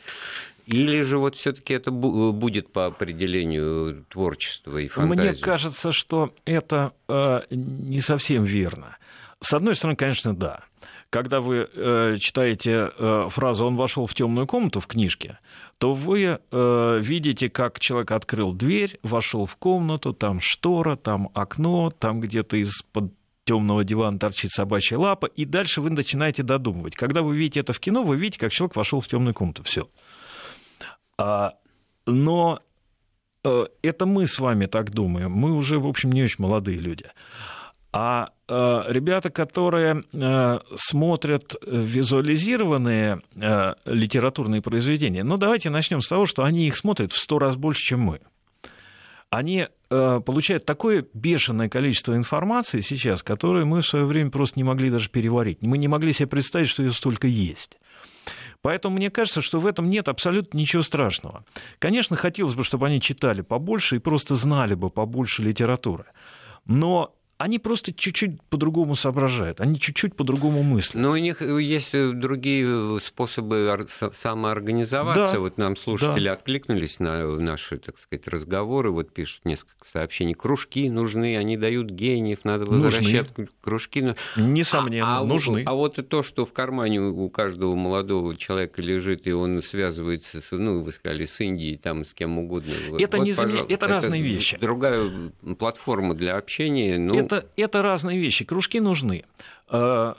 Или 0.66 1.01
же 1.01 1.18
вот 1.18 1.36
все-таки 1.36 1.74
это 1.74 1.91
будет 1.91 2.74
по 2.74 2.88
определению 2.88 4.05
творчества 4.10 4.78
и 4.78 4.89
фантазии? 4.89 5.30
Мне 5.30 5.36
кажется, 5.36 5.93
что 5.93 6.34
это 6.43 6.91
э, 7.08 7.41
не 7.49 8.01
совсем 8.01 8.43
верно. 8.43 8.97
С 9.39 9.53
одной 9.53 9.76
стороны, 9.76 9.95
конечно, 9.95 10.36
да 10.36 10.66
когда 11.10 11.41
вы 11.41 11.70
э, 11.72 12.18
читаете 12.20 12.91
э, 12.97 13.28
фразу 13.30 13.66
«он 13.66 13.76
вошел 13.76 14.05
в 14.05 14.14
темную 14.14 14.47
комнату» 14.47 14.80
в 14.80 14.88
книжке, 14.88 15.39
то 15.78 15.93
вы 15.93 16.39
э, 16.39 16.99
видите, 17.01 17.49
как 17.49 17.80
человек 17.80 18.12
открыл 18.12 18.53
дверь, 18.53 18.99
вошел 19.03 19.45
в 19.45 19.55
комнату, 19.55 20.14
там 20.14 20.39
штора, 20.41 20.95
там 20.95 21.30
окно, 21.34 21.91
там 21.91 22.20
где-то 22.20 22.58
из-под 22.58 23.14
темного 23.45 23.84
дивана 23.84 24.20
торчит 24.20 24.51
собачья 24.51 24.97
лапа, 24.97 25.26
и 25.26 25.45
дальше 25.45 25.82
вы 25.82 25.89
начинаете 25.89 26.43
додумывать. 26.43 26.95
Когда 26.95 27.22
вы 27.22 27.38
видите 27.38 27.62
это 27.62 27.74
в 27.74 27.80
кино, 27.80 28.03
вы 28.03 28.18
видите, 28.18 28.39
как 28.39 28.51
человек 28.51 28.76
вошел 28.76 28.99
в 28.99 29.08
темную 29.08 29.34
комнату. 29.34 29.64
Все. 29.64 29.88
А, 31.18 31.55
но 32.05 32.60
э, 33.43 33.66
это 33.82 34.05
мы 34.05 34.28
с 34.28 34.39
вами 34.39 34.66
так 34.66 34.91
думаем. 34.91 35.32
Мы 35.32 35.53
уже, 35.53 35.80
в 35.80 35.88
общем, 35.88 36.12
не 36.12 36.24
очень 36.24 36.43
молодые 36.43 36.80
люди. 36.80 37.05
А 37.93 38.32
ребята, 38.50 39.30
которые 39.30 40.04
э, 40.14 40.60
смотрят 40.76 41.56
визуализированные 41.66 43.22
э, 43.36 43.74
литературные 43.86 44.62
произведения, 44.62 45.24
ну 45.24 45.38
давайте 45.38 45.70
начнем 45.70 46.02
с 46.02 46.08
того, 46.08 46.26
что 46.26 46.43
они 46.43 46.68
их 46.68 46.78
смотрят 46.78 47.12
в 47.12 47.18
сто 47.18 47.39
раз 47.39 47.58
больше, 47.58 47.82
чем 47.82 48.02
мы. 48.02 48.22
Они 49.30 49.68
получают 49.89 50.66
такое 50.66 51.06
бешеное 51.14 51.68
количество 51.70 52.16
информации 52.16 52.80
сейчас, 52.82 53.24
которое 53.24 53.66
мы 53.66 53.82
в 53.82 53.88
свое 53.88 54.06
время 54.06 54.32
просто 54.32 54.60
не 54.60 54.64
могли 54.64 54.89
даже 54.89 55.10
переварить. 55.10 55.62
Мы 55.62 55.78
не 55.78 55.88
могли 55.89 56.14
себе 56.14 56.28
представить, 56.28 56.70
что 56.70 56.84
ее 56.84 56.93
столько 56.93 57.28
есть. 57.28 57.78
Поэтому 58.62 58.95
мне 58.95 59.10
кажется, 59.10 59.41
что 59.41 59.60
в 59.60 59.66
этом 59.66 59.89
нет 59.89 60.10
абсолютно 60.10 60.58
ничего 60.58 60.84
страшного. 60.84 61.45
Конечно, 61.80 62.16
хотелось 62.16 62.56
бы, 62.56 62.64
чтобы 62.64 62.88
они 62.88 63.00
читали 63.00 63.41
побольше 63.41 63.98
и 63.98 64.00
просто 64.00 64.36
знали 64.36 64.74
бы 64.74 64.89
побольше 64.89 65.43
литературы. 65.43 66.06
Но 66.66 67.16
они 67.38 67.60
просто 67.60 67.94
чуть-чуть 67.94 68.42
по-другому 68.44 68.96
соображают, 68.96 69.62
они 69.62 69.80
чуть-чуть 69.80 70.16
по-другому 70.16 70.64
мыслят. 70.64 70.96
Но 70.96 71.12
у 71.12 71.18
них 71.18 71.42
есть 71.42 71.92
другие 71.92 73.00
способы 73.02 73.88
самоорганизоваться. 74.14 75.34
Да, 75.34 75.40
вот 75.40 75.58
нам 75.58 75.76
слушатели 75.76 76.26
да. 76.26 76.34
откликнулись 76.34 77.00
на 77.00 77.28
наши, 77.38 77.78
так 77.78 78.00
сказать, 78.00 78.28
разговоры. 78.28 78.92
Вот 78.92 79.14
пишут 79.14 79.46
несколько 79.46 79.88
сообщений. 79.88 80.34
Кружки 80.34 80.90
нужны, 80.90 81.38
они 81.38 81.58
дают 81.58 81.90
гениев, 81.92 82.40
надо 82.44 82.66
возвращать 82.66 83.38
нужны. 83.38 83.50
кружки. 83.62 84.14
Несомненно, 84.36 85.18
а, 85.18 85.22
а, 85.22 85.24
нужны. 85.24 85.64
А 85.66 85.74
вот 85.74 85.98
то, 86.10 86.24
что 86.24 86.46
в 86.46 86.54
кармане 86.54 87.02
у 87.02 87.30
каждого 87.30 87.76
молодого 87.76 88.36
человека 88.36 88.82
лежит, 88.82 89.28
и 89.28 89.32
он 89.32 89.62
связывается, 89.62 90.42
с, 90.42 90.52
ну, 90.52 90.82
вы 90.82 90.92
сказали, 90.92 91.26
с 91.26 91.40
Индией, 91.40 91.78
там, 91.78 92.04
с 92.04 92.14
кем 92.14 92.40
угодно. 92.40 92.74
Это, 93.00 93.18
вот, 93.18 93.26
не 93.26 93.32
зам... 93.34 93.54
это, 93.54 93.74
это 93.74 93.88
разные 93.88 94.22
вещи. 94.22 94.58
Другая 94.60 95.10
платформа 95.60 96.16
для 96.16 96.38
общения. 96.38 96.98
Ну, 96.98 97.14
это, 97.14 97.26
это 97.55 97.82
разные 97.82 98.19
вещи. 98.19 98.45
Кружки 98.45 98.80
нужны 98.80 99.25
э, 99.69 100.13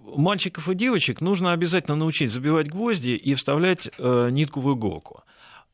мальчиков 0.00 0.68
и 0.68 0.74
девочек 0.74 1.20
нужно 1.20 1.52
обязательно 1.52 1.96
научить 1.96 2.30
забивать 2.30 2.68
гвозди 2.68 3.10
и 3.10 3.34
вставлять 3.34 3.88
э, 3.98 4.28
нитку 4.30 4.60
в 4.60 4.72
иголку. 4.74 5.22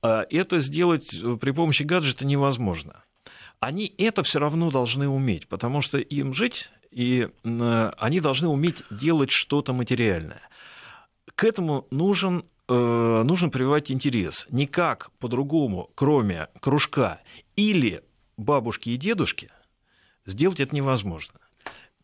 Э, 0.02 0.24
это 0.30 0.60
сделать 0.60 1.10
при 1.40 1.50
помощи 1.50 1.82
гаджета 1.82 2.26
невозможно. 2.26 3.04
Они 3.60 3.92
это 3.98 4.22
все 4.22 4.38
равно 4.38 4.70
должны 4.70 5.08
уметь, 5.08 5.48
потому 5.48 5.80
что 5.80 5.98
им 5.98 6.34
жить, 6.34 6.70
и 6.90 7.28
они 7.42 8.20
должны 8.20 8.48
уметь 8.48 8.82
делать 8.90 9.30
что-то 9.30 9.72
материальное. 9.72 10.42
К 11.34 11.44
этому 11.44 11.86
нужен, 11.90 12.44
нужно 12.68 13.48
прививать 13.48 13.90
интерес. 13.90 14.46
Никак 14.50 15.10
по-другому, 15.18 15.90
кроме 15.94 16.48
кружка 16.60 17.20
или 17.56 18.02
бабушки 18.36 18.90
и 18.90 18.96
дедушки– 18.98 19.50
сделать 20.26 20.60
это 20.60 20.74
невозможно. 20.74 21.40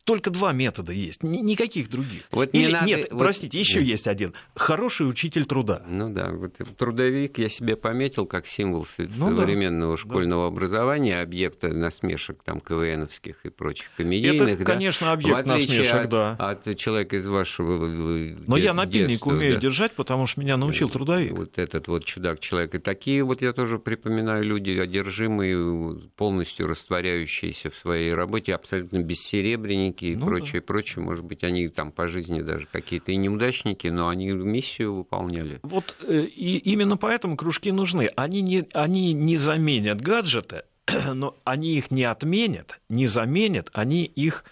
Только 0.05 0.31
два 0.31 0.53
метода 0.53 0.93
есть, 0.93 1.23
никаких 1.23 1.91
других. 1.91 2.23
Вот 2.31 2.51
Или, 2.53 2.67
не 2.67 2.73
надо, 2.73 2.87
нет, 2.87 3.09
вот... 3.11 3.19
простите, 3.19 3.59
еще 3.59 3.83
есть 3.83 4.07
один. 4.07 4.35
Хороший 4.55 5.09
учитель 5.09 5.45
труда. 5.45 5.83
Ну 5.87 6.11
да, 6.13 6.31
вот 6.31 6.55
трудовик 6.77 7.39
я 7.39 7.49
себе 7.49 7.77
пометил 7.77 8.27
как 8.27 8.47
символ 8.47 8.87
ну, 8.99 9.37
современного 9.37 9.97
да, 9.97 10.03
школьного 10.03 10.43
да. 10.45 10.49
образования, 10.49 11.21
объекта 11.21 11.69
насмешек 11.69 12.43
там 12.43 12.61
КВНовских 12.61 13.45
и 13.45 13.51
прочих 13.51 13.91
комедийных. 13.97 14.49
Это, 14.49 14.59
да? 14.59 14.65
конечно, 14.65 15.13
объект 15.13 15.47
насмешек, 15.47 15.95
от, 15.95 16.09
да. 16.09 16.33
От 16.39 16.77
человека 16.77 17.17
из 17.17 17.27
вашего 17.27 17.87
Но 17.87 18.57
я 18.57 18.75
напильник 18.75 19.27
умею 19.27 19.55
да. 19.55 19.61
держать, 19.61 19.93
потому 19.93 20.27
что 20.27 20.41
меня 20.41 20.57
научил 20.57 20.89
трудовик. 20.89 21.33
Вот 21.33 21.59
этот 21.59 21.89
вот 21.89 22.05
чудак-человек. 22.05 22.75
И 22.75 22.79
такие 22.79 23.23
вот 23.23 23.43
я 23.43 23.53
тоже 23.53 23.79
припоминаю 23.79 24.45
люди, 24.45 24.71
одержимые, 24.71 26.01
полностью 26.17 26.67
растворяющиеся 26.67 27.71
в 27.71 27.77
своей 27.77 28.13
работе, 28.15 28.55
абсолютно 28.55 28.99
бессеребренники, 28.99 30.00
и 30.05 30.17
ну, 30.17 30.27
прочее, 30.27 30.61
да. 30.61 30.67
прочее. 30.67 31.05
Может 31.05 31.25
быть, 31.25 31.45
они 31.45 31.69
там 31.69 31.93
по 31.93 32.09
жизни 32.09 32.41
даже 32.41 32.67
какие-то 32.71 33.13
и 33.13 33.17
неудачники, 33.17 33.89
но 33.89 34.09
они 34.09 34.31
миссию 34.31 34.95
выполняли. 34.95 35.61
Вот 35.63 35.97
э, 36.03 36.23
и 36.23 36.57
именно 36.59 36.97
поэтому 36.97 37.37
кружки 37.37 37.73
нужны. 37.73 38.11
Они 38.17 38.41
не, 38.41 38.67
они 38.73 39.13
не 39.13 39.37
заменят 39.37 40.01
гаджеты, 40.01 40.65
но 41.15 41.37
они 41.45 41.77
их 41.77 41.91
не 41.91 42.05
отменят, 42.05 42.81
не 42.89 43.07
заменят, 43.07 43.71
они 43.73 44.05
их 44.05 44.45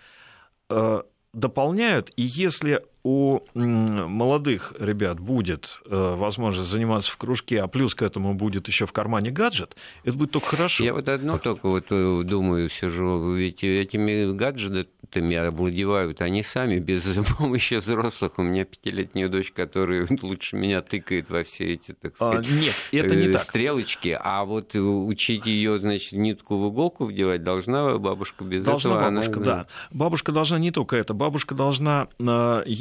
э, 0.71 1.03
дополняют. 1.33 2.13
И 2.17 2.23
если 2.23 2.85
у 3.05 3.41
молодых 3.55 4.75
ребят 4.79 5.21
будет 5.21 5.81
э, 5.87 6.15
возможность 6.17 6.71
заниматься 6.71 7.13
в 7.13 7.17
кружке, 7.17 7.61
а 7.63 7.69
плюс 7.69 7.95
к 7.95 8.03
этому 8.03 8.35
будет 8.35 8.69
еще 8.69 8.87
в 8.87 8.93
кармане 8.93 9.31
гаджет, 9.31 9.77
это 10.05 10.19
будет 10.19 10.33
только 10.33 10.49
хорошо. 10.49 10.85
Я 10.85 10.95
вот 10.95 11.09
одно 11.09 11.39
только 11.39 11.69
вот 11.69 11.87
э, 11.91 12.23
думаю, 12.25 12.69
сижу, 12.69 13.33
ведь 13.35 13.63
этими 13.63 14.33
гаджетами 14.33 15.37
овладевают 15.37 16.21
они 16.23 16.43
сами, 16.43 16.79
без 16.79 17.05
помощи 17.39 17.75
взрослых. 17.75 18.33
У 18.37 18.43
меня 18.43 18.65
пятилетняя 18.65 19.29
дочь, 19.29 19.53
которая 19.53 20.07
лучше 20.23 20.57
меня 20.57 20.81
тыкает 20.81 21.31
во 21.31 21.45
все 21.45 21.73
эти, 21.73 21.93
так 21.93 22.15
а, 22.19 22.43
сказать, 22.43 22.47
а, 22.51 22.53
нет, 22.53 22.75
это 22.93 23.15
не 23.15 23.29
так. 23.29 23.43
стрелочки, 23.43 24.19
а 24.21 24.45
вот 24.45 24.75
учить 24.75 25.47
ее, 25.47 25.79
значит, 25.79 26.13
нитку 26.13 26.59
в 26.59 26.73
иголку 26.73 27.05
вдевать 27.05 27.45
должна 27.45 27.97
бабушка 27.99 28.45
без 28.45 28.65
должна 28.65 28.91
этого. 28.91 29.11
Бабушка, 29.11 29.37
она... 29.37 29.45
да. 29.45 29.67
Бабушка 29.91 30.33
должна 30.33 30.59
не 30.59 30.73
только 30.73 30.97
это, 30.97 31.15
бабушка 31.15 31.55
должна 31.55 32.09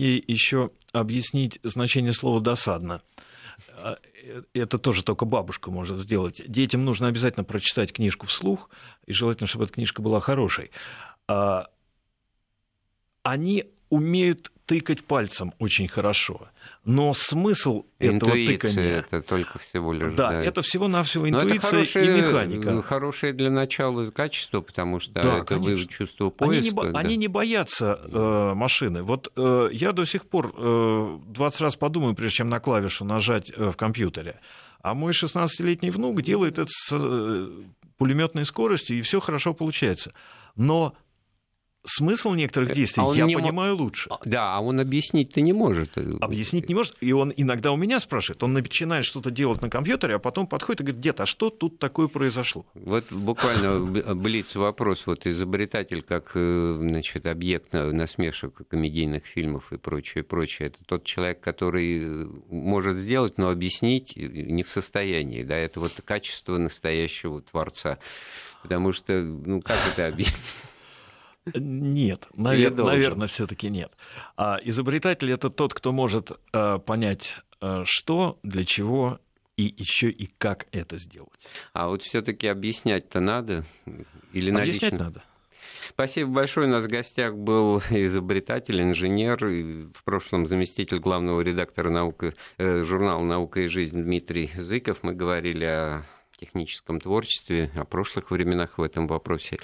ей 0.08 0.24
еще 0.28 0.72
объяснить 0.92 1.60
значение 1.64 2.14
слова 2.14 2.40
«досадно». 2.42 3.02
А, 3.70 3.98
это 4.54 4.78
тоже 4.78 5.04
только 5.04 5.26
бабушка 5.26 5.72
может 5.72 5.98
сделать. 6.00 6.42
Детям 6.48 6.86
нужно 6.86 7.08
обязательно 7.08 7.44
прочитать 7.44 7.94
книжку 7.94 8.26
вслух, 8.26 8.70
и 9.06 9.14
желательно, 9.14 9.48
чтобы 9.48 9.66
эта 9.66 9.74
книжка 9.74 10.02
была 10.02 10.20
хорошей. 10.20 10.72
А, 11.28 11.68
они 13.24 13.66
умеют 13.90 14.52
тыкать 14.66 15.04
пальцем 15.04 15.54
очень 15.60 15.88
хорошо. 15.88 16.50
Но 16.84 17.14
смысл 17.14 17.86
этого 18.00 18.32
тыкания... 18.32 19.00
это 19.00 19.22
только 19.22 19.60
всего 19.60 19.92
лишь... 19.94 20.14
Да, 20.14 20.30
да. 20.30 20.44
это 20.44 20.62
всего-навсего 20.62 21.28
интуиция 21.28 21.82
это 21.84 22.00
и 22.00 22.08
механика. 22.08 22.82
Хорошее 22.82 23.34
для 23.34 23.50
начала 23.50 24.10
качество, 24.12 24.62
потому 24.62 25.00
что 25.00 25.14
да, 25.14 25.40
это 25.40 25.58
вы 25.58 25.86
чувство 25.86 26.30
поиска. 26.30 26.82
Они 26.82 26.88
не, 26.88 26.92
да. 26.94 27.00
они 27.00 27.18
не 27.18 27.28
боятся 27.28 28.00
э, 28.04 28.54
машины. 28.54 29.04
Вот 29.04 29.32
э, 29.36 29.70
я 29.72 29.92
до 29.92 30.06
сих 30.06 30.28
пор 30.28 30.54
э, 30.56 31.18
20 31.28 31.62
раз 31.62 31.76
подумаю, 31.76 32.14
прежде 32.16 32.38
чем 32.38 32.50
на 32.50 32.60
клавишу 32.60 33.06
нажать 33.06 33.52
э, 33.56 33.72
в 33.72 33.76
компьютере. 33.76 34.40
А 34.82 34.94
мой 34.94 35.12
16-летний 35.12 35.92
внук 35.92 36.22
делает 36.22 36.60
это 36.60 36.70
с 36.72 36.90
э, 36.94 37.50
пулеметной 37.98 38.46
скоростью, 38.46 38.98
и 38.98 39.02
все 39.02 39.20
хорошо 39.20 39.54
получается. 39.54 40.14
Но 40.56 40.96
смысл 41.88 42.34
некоторых 42.34 42.72
э, 42.72 42.76
действий 42.76 43.04
а 43.06 43.14
я 43.14 43.26
не 43.26 43.36
понимаю 43.36 43.76
мо... 43.76 43.84
лучше. 43.84 44.10
А, 44.10 44.20
да, 44.26 44.56
а 44.56 44.60
он 44.60 44.80
объяснить-то 44.80 45.42
не 45.42 45.54
может. 45.54 45.98
Объяснить 45.98 46.70
не 46.70 46.76
может. 46.76 46.96
И 47.02 47.12
он 47.12 47.34
иногда 47.36 47.72
у 47.72 47.78
меня 47.78 48.00
спрашивает. 48.00 48.44
Он 48.44 48.54
начинает 48.54 49.06
что-то 49.06 49.32
делать 49.32 49.62
на 49.62 49.70
компьютере, 49.70 50.16
а 50.16 50.20
потом 50.20 50.48
подходит 50.48 50.82
и 50.82 50.84
говорит, 50.84 51.02
дед, 51.02 51.20
а 51.22 51.26
что 51.26 51.50
тут 51.50 51.80
такое 51.80 52.08
произошло? 52.08 52.66
Вот 52.76 53.12
буквально 53.12 53.80
блиц 54.16 54.56
вопрос. 54.56 55.06
Вот 55.06 55.26
изобретатель 55.26 56.02
как 56.02 56.32
э, 56.36 56.76
значит, 56.78 57.26
объект 57.26 57.74
насмешек 57.74 58.68
комедийных 58.68 59.26
фильмов 59.26 59.72
и 59.72 59.78
прочее, 59.78 60.24
прочее. 60.24 60.68
Это 60.68 60.80
тот 60.86 61.04
человек, 61.06 61.40
который 61.40 62.04
э, 62.04 62.28
может 62.50 62.98
сделать, 62.98 63.38
но 63.38 63.50
объяснить 63.50 64.16
не 64.16 64.64
в 64.64 64.70
состоянии. 64.70 65.44
Да, 65.44 65.56
это 65.56 65.80
вот 65.80 65.94
качество 66.04 66.58
настоящего 66.58 67.42
творца. 67.42 68.00
Потому 68.64 68.92
что, 68.92 69.22
ну, 69.22 69.62
как 69.62 69.78
это 69.94 70.08
объяснить? 70.08 70.38
Нет, 71.54 72.28
навер- 72.36 72.84
наверное, 72.84 73.28
все-таки 73.28 73.70
нет. 73.70 73.92
А 74.36 74.58
изобретатель 74.64 75.32
это 75.32 75.50
тот, 75.50 75.74
кто 75.74 75.92
может 75.92 76.32
э, 76.54 76.80
понять, 76.80 77.36
э, 77.62 77.84
что, 77.86 78.40
для 78.44 78.66
чего 78.66 79.20
и 79.58 79.74
еще 79.78 80.10
и 80.10 80.30
как 80.38 80.68
это 80.72 80.98
сделать. 80.98 81.48
А 81.74 81.88
вот 81.88 82.04
все-таки 82.04 82.48
объяснять-то 82.48 83.20
надо 83.20 83.66
или 84.32 84.52
объяснять 84.52 84.92
налично? 84.92 85.06
надо. 85.06 85.24
Спасибо 85.90 86.32
большое. 86.32 86.68
У 86.68 86.70
нас 86.70 86.86
в 86.86 86.90
гостях 86.90 87.36
был 87.36 87.80
изобретатель, 87.90 88.82
инженер, 88.82 89.38
в 89.94 90.04
прошлом 90.04 90.46
заместитель 90.46 91.00
главного 91.00 91.42
редактора 91.42 91.90
наука, 91.90 92.34
э, 92.58 92.84
журнала 92.84 93.24
«Наука 93.24 93.62
и 93.62 93.68
жизнь» 93.68 94.04
Дмитрий 94.04 94.52
Зыков. 94.56 95.00
Мы 95.02 95.14
говорили 95.14 95.66
о 95.66 96.04
техническом 96.38 97.00
творчестве, 97.00 97.72
о 97.76 97.86
прошлых 97.86 98.32
временах 98.32 98.78
в 98.78 98.82
этом 98.82 99.08
вопросе 99.08 99.60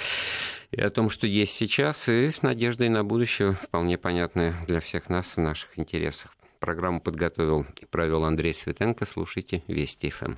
и 0.72 0.82
о 0.82 0.90
том, 0.90 1.10
что 1.10 1.28
есть 1.28 1.54
сейчас, 1.54 2.10
и 2.10 2.30
с 2.30 2.42
надеждой 2.42 2.90
на 2.90 3.04
будущее, 3.04 3.54
вполне 3.54 3.98
понятное 3.98 4.56
для 4.68 4.80
всех 4.80 5.10
нас 5.10 5.36
в 5.36 5.40
наших 5.40 5.78
интересах. 5.78 6.36
Программу 6.60 7.02
подготовил 7.02 7.66
и 7.82 7.86
провел 7.86 8.26
Андрей 8.26 8.54
Светенко. 8.54 9.06
Слушайте 9.06 9.64
Вести 9.68 10.10
ФМ. 10.10 10.36